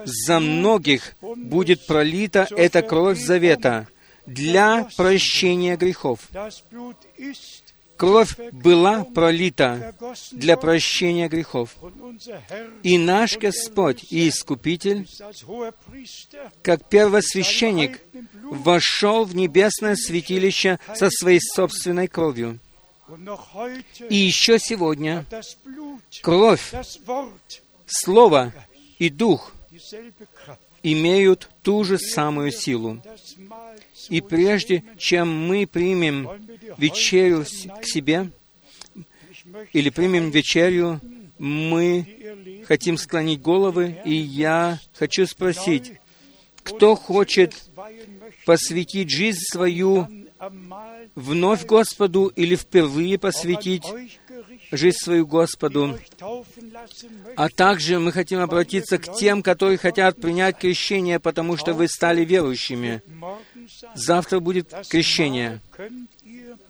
[0.04, 3.88] «За многих будет пролита эта кровь завета
[4.26, 6.20] для прощения грехов».
[7.96, 9.94] Кровь была пролита
[10.32, 11.76] для прощения грехов.
[12.82, 15.08] И наш Господь и Искупитель,
[16.62, 18.00] как первосвященник,
[18.42, 22.58] вошел в небесное святилище со своей собственной кровью.
[24.10, 25.24] И еще сегодня
[26.22, 26.72] кровь,
[27.86, 28.52] Слово
[28.98, 29.52] и Дух
[30.82, 33.00] имеют ту же самую силу.
[34.08, 36.28] И прежде чем мы примем
[36.78, 38.30] вечерю к себе,
[39.72, 41.00] или примем вечерю,
[41.38, 45.92] мы хотим склонить головы, и я хочу спросить,
[46.62, 47.54] кто хочет
[48.44, 50.08] посвятить жизнь свою
[51.14, 53.84] вновь Господу или впервые посвятить
[54.72, 55.98] жизнь свою Господу.
[57.36, 62.24] А также мы хотим обратиться к тем, которые хотят принять крещение, потому что вы стали
[62.24, 63.02] верующими.
[63.94, 65.60] Завтра будет крещение.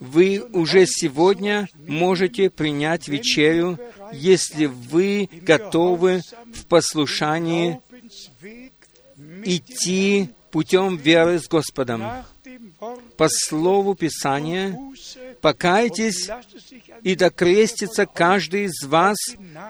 [0.00, 3.78] Вы уже сегодня можете принять вечерю,
[4.12, 6.22] если вы готовы
[6.54, 7.80] в послушании
[9.44, 12.04] идти путем веры с Господом.
[13.16, 14.78] По слову Писания,
[15.40, 16.28] покайтесь
[17.02, 19.16] и докрестится каждый из вас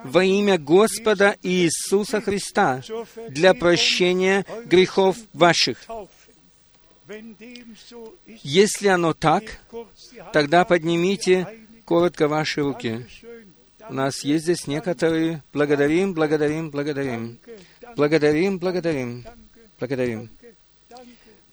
[0.05, 2.82] во имя Господа Иисуса Христа
[3.28, 5.78] для прощения грехов ваших.
[8.43, 9.61] Если оно так,
[10.33, 11.47] тогда поднимите
[11.85, 13.07] коротко ваши руки.
[13.89, 15.43] У нас есть здесь некоторые.
[15.53, 17.39] Благодарим, благодарим, благодарим.
[17.95, 19.24] Благодарим, благодарим,
[19.78, 20.31] благодарим.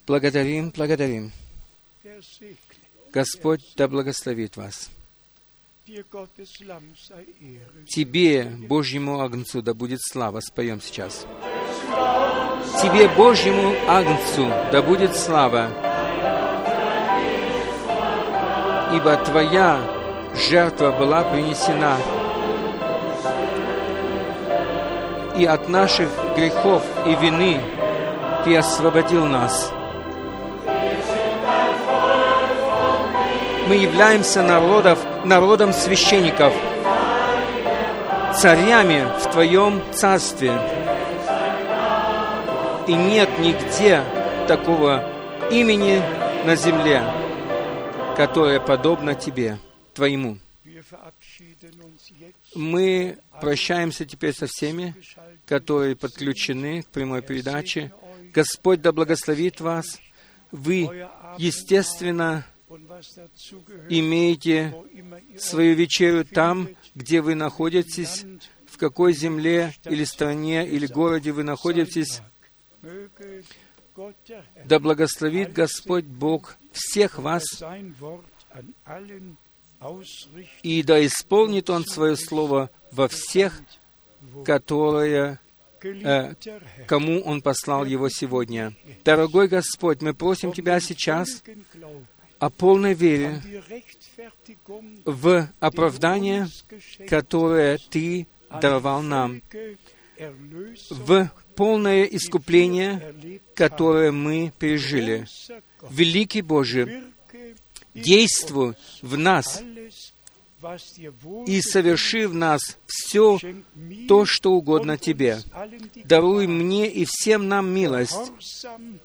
[0.08, 1.32] Благодарим, благодарим.
[3.12, 4.90] Господь да благословит вас.
[7.88, 10.40] Тебе, Божьему Агнцу, да будет слава.
[10.40, 11.28] Споем сейчас.
[12.82, 15.68] Тебе, Божьему Агнцу, да будет слава,
[18.94, 19.78] ибо Твоя
[20.36, 21.95] жертва была принесена,
[25.38, 27.60] и от наших грехов и вины
[28.44, 29.72] Ты освободил нас.
[33.68, 36.53] Мы являемся народов, народом священников,
[38.36, 40.52] царями в Твоем царстве.
[42.88, 44.04] И нет нигде
[44.48, 45.10] такого
[45.50, 46.02] имени
[46.46, 47.02] на земле,
[48.18, 49.58] которое подобно Тебе,
[49.94, 50.38] Твоему.
[52.56, 54.96] Мы прощаемся теперь со всеми,
[55.46, 57.94] которые подключены к прямой передаче.
[58.34, 60.00] Господь да благословит вас.
[60.52, 61.08] Вы,
[61.38, 62.46] естественно,
[63.90, 64.76] имеете
[65.38, 68.26] свою вечерю там, где вы находитесь,
[68.68, 72.22] в какой земле или стране или городе вы находитесь.
[74.66, 77.44] Да благословит Господь Бог всех вас,
[80.64, 83.62] и да исполнит Он свое слово во всех,
[84.46, 85.40] которые,
[85.82, 86.34] э,
[86.88, 88.74] кому Он послал его сегодня.
[89.04, 91.44] Дорогой Господь, мы просим Тебя сейчас
[92.40, 93.42] о полной вере
[95.06, 96.48] в оправдание,
[97.08, 98.28] которое Ты
[98.62, 99.42] даровал нам,
[100.90, 105.28] в полное искупление, которое мы пережили.
[105.90, 107.04] Великий Боже,
[107.94, 109.62] действуй в нас
[111.46, 113.38] и соверши в нас все
[114.08, 115.40] то, что угодно Тебе.
[116.06, 118.32] Даруй мне и всем нам милость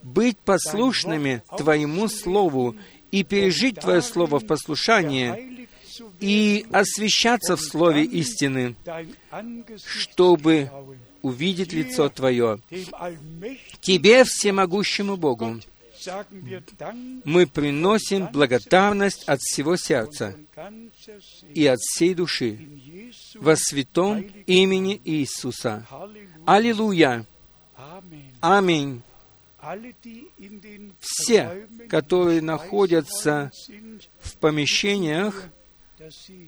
[0.01, 2.75] быть послушными Твоему Слову
[3.11, 5.67] и пережить Твое Слово в послушании,
[6.21, 8.75] и освящаться в Слове истины,
[9.85, 10.71] чтобы
[11.21, 12.59] увидеть лицо Твое.
[13.81, 15.59] Тебе, всемогущему Богу,
[17.25, 20.35] мы приносим благодарность от всего сердца
[21.53, 22.59] и от всей души
[23.35, 25.85] во святом имени Иисуса.
[26.45, 27.25] Аллилуйя!
[28.39, 29.01] Аминь!
[30.99, 33.51] Все, которые находятся
[34.21, 35.49] в помещениях,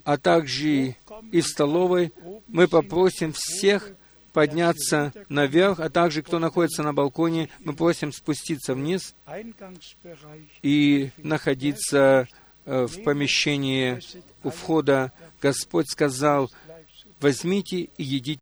[0.06, 0.96] а также
[1.32, 2.14] и в столовой,
[2.48, 3.94] мы попросим всех
[4.34, 9.16] подняться наверх, а также кто находится на балконе, мы просим спуститься вниз
[10.62, 12.28] и находиться
[12.66, 14.00] э, в помещении
[14.44, 15.12] у входа.
[15.42, 16.50] Господь сказал,
[17.20, 18.22] возьмите и едите